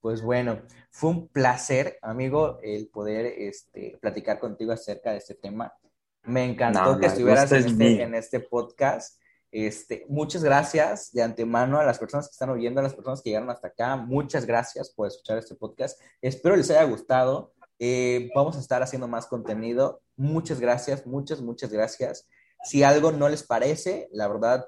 Pues 0.00 0.22
bueno, 0.22 0.62
fue 0.90 1.10
un 1.10 1.28
placer, 1.28 1.98
amigo, 2.00 2.58
el 2.62 2.88
poder 2.88 3.26
este, 3.26 3.98
platicar 4.00 4.38
contigo 4.38 4.72
acerca 4.72 5.12
de 5.12 5.18
este 5.18 5.34
tema. 5.34 5.72
Me 6.22 6.44
encantó 6.44 6.98
que 6.98 7.06
estuvieras 7.06 7.52
este, 7.52 8.02
en 8.02 8.14
este, 8.14 8.40
podcast. 8.40 9.20
Este, 9.50 10.06
muchas 10.08 10.44
gracias 10.44 11.12
de 11.12 11.22
antemano 11.22 11.78
a 11.78 11.84
las 11.84 11.98
personas 11.98 12.28
que 12.28 12.32
están 12.32 12.50
oyendo, 12.50 12.80
a 12.80 12.82
las 12.82 12.94
personas 12.94 13.20
que 13.20 13.30
llegaron 13.30 13.50
hasta 13.50 13.68
acá. 13.68 13.96
Muchas 13.96 14.46
gracias 14.46 14.90
por 14.90 15.08
escuchar 15.08 15.38
este 15.38 15.54
podcast. 15.54 16.00
Espero 16.22 16.56
les 16.56 16.70
haya 16.70 16.84
gustado. 16.84 17.52
Eh, 17.78 18.30
vamos 18.34 18.56
a 18.56 18.60
estar 18.60 18.82
haciendo 18.82 19.08
más 19.08 19.26
contenido. 19.26 20.02
Muchas 20.16 20.60
gracias, 20.60 21.06
muchas, 21.06 21.42
muchas 21.42 21.70
gracias. 21.70 22.26
Si 22.62 22.82
algo 22.82 23.12
no 23.12 23.28
les 23.28 23.42
parece, 23.42 24.08
la 24.12 24.28
verdad, 24.28 24.66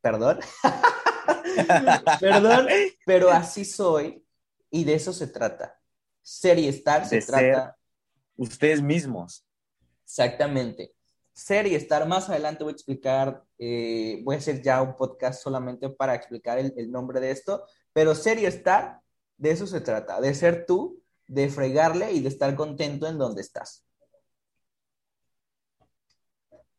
perdón. 0.00 0.40
perdón, 2.20 2.66
pero 3.06 3.30
así 3.30 3.64
soy. 3.64 4.24
Y 4.70 4.84
de 4.84 4.94
eso 4.94 5.12
se 5.12 5.26
trata. 5.26 5.78
Ser 6.22 6.58
y 6.58 6.68
estar 6.68 7.06
se 7.06 7.20
trata. 7.20 7.76
ustedes 8.36 8.80
mismos. 8.80 9.44
Exactamente. 10.04 10.94
Ser 11.32 11.66
y 11.66 11.74
estar. 11.74 12.06
Más 12.06 12.28
adelante 12.28 12.64
voy 12.64 12.72
a 12.72 12.74
explicar, 12.74 13.44
eh, 13.58 14.20
voy 14.22 14.36
a 14.36 14.38
hacer 14.38 14.62
ya 14.62 14.80
un 14.80 14.94
podcast 14.94 15.42
solamente 15.42 15.88
para 15.90 16.14
explicar 16.14 16.58
el, 16.58 16.90
nombre 16.90 17.20
de 17.20 17.30
esto, 17.30 17.64
pero 17.92 18.14
ser 18.14 18.38
y 18.38 18.46
estar 18.46 19.00
De 19.36 19.50
eso 19.50 19.66
se 19.66 19.80
trata, 19.80 20.20
de 20.20 20.34
ser 20.34 20.66
tú, 20.66 21.02
de 21.26 21.48
fregarle 21.48 22.12
y 22.12 22.20
de 22.20 22.28
estar 22.28 22.54
contento 22.54 23.06
en 23.06 23.18
donde 23.18 23.40
estás. 23.40 23.84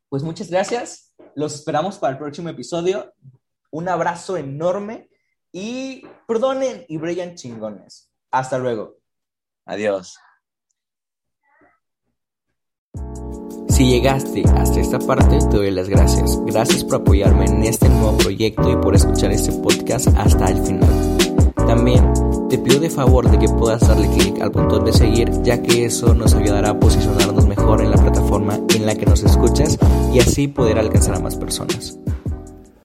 Pues 0.10 0.24
muchas 0.24 0.50
gracias. 0.50 1.16
Los 1.36 1.56
esperamos 1.56 1.98
para 1.98 2.14
el 2.14 2.20
próximo 2.20 2.50
episodio. 2.50 3.14
Un 3.72 3.88
abrazo 3.88 4.38
enorme 4.38 5.10
y 5.52 6.04
perdonen 6.28 6.86
y 6.88 6.98
brillan 6.98 7.36
chingones. 7.36 8.10
Hasta 8.32 8.58
luego. 8.58 8.98
Adiós. 9.66 10.18
Si 13.70 13.90
llegaste 13.90 14.44
hasta 14.58 14.80
esta 14.80 15.00
parte, 15.00 15.40
te 15.40 15.58
doy 15.58 15.72
las 15.72 15.90
gracias. 15.90 16.40
Gracias 16.46 16.84
por 16.84 16.96
apoyarme 16.96 17.46
en 17.46 17.64
este 17.64 17.90
nuevo 17.90 18.18
proyecto 18.18 18.70
y 18.70 18.76
por 18.76 18.96
escuchar 18.96 19.32
este 19.32 19.52
podcast 19.54 20.08
hasta 20.18 20.46
el 20.46 20.62
final. 20.64 21.18
También 21.56 22.14
te 22.50 22.58
pido 22.58 22.80
de 22.80 22.90
favor 22.90 23.32
de 23.32 23.40
que 23.40 23.48
puedas 23.48 23.88
darle 23.88 24.10
clic 24.10 24.42
al 24.42 24.50
botón 24.50 24.84
de 24.86 24.94
seguir, 24.94 25.32
ya 25.42 25.62
que 25.62 25.86
eso 25.86 26.14
nos 26.14 26.34
ayudará 26.34 26.72
a 26.72 26.80
posicionarnos 26.80 27.48
mejor 27.48 27.82
en 27.82 27.92
la 27.92 27.98
plataforma 27.98 28.60
en 28.76 28.86
la 28.86 28.94
que 28.94 29.06
nos 29.06 29.24
escuchas 29.24 29.78
y 30.14 30.20
así 30.20 30.48
poder 30.48 30.78
alcanzar 30.78 31.16
a 31.16 31.20
más 31.20 31.36
personas. 31.38 31.98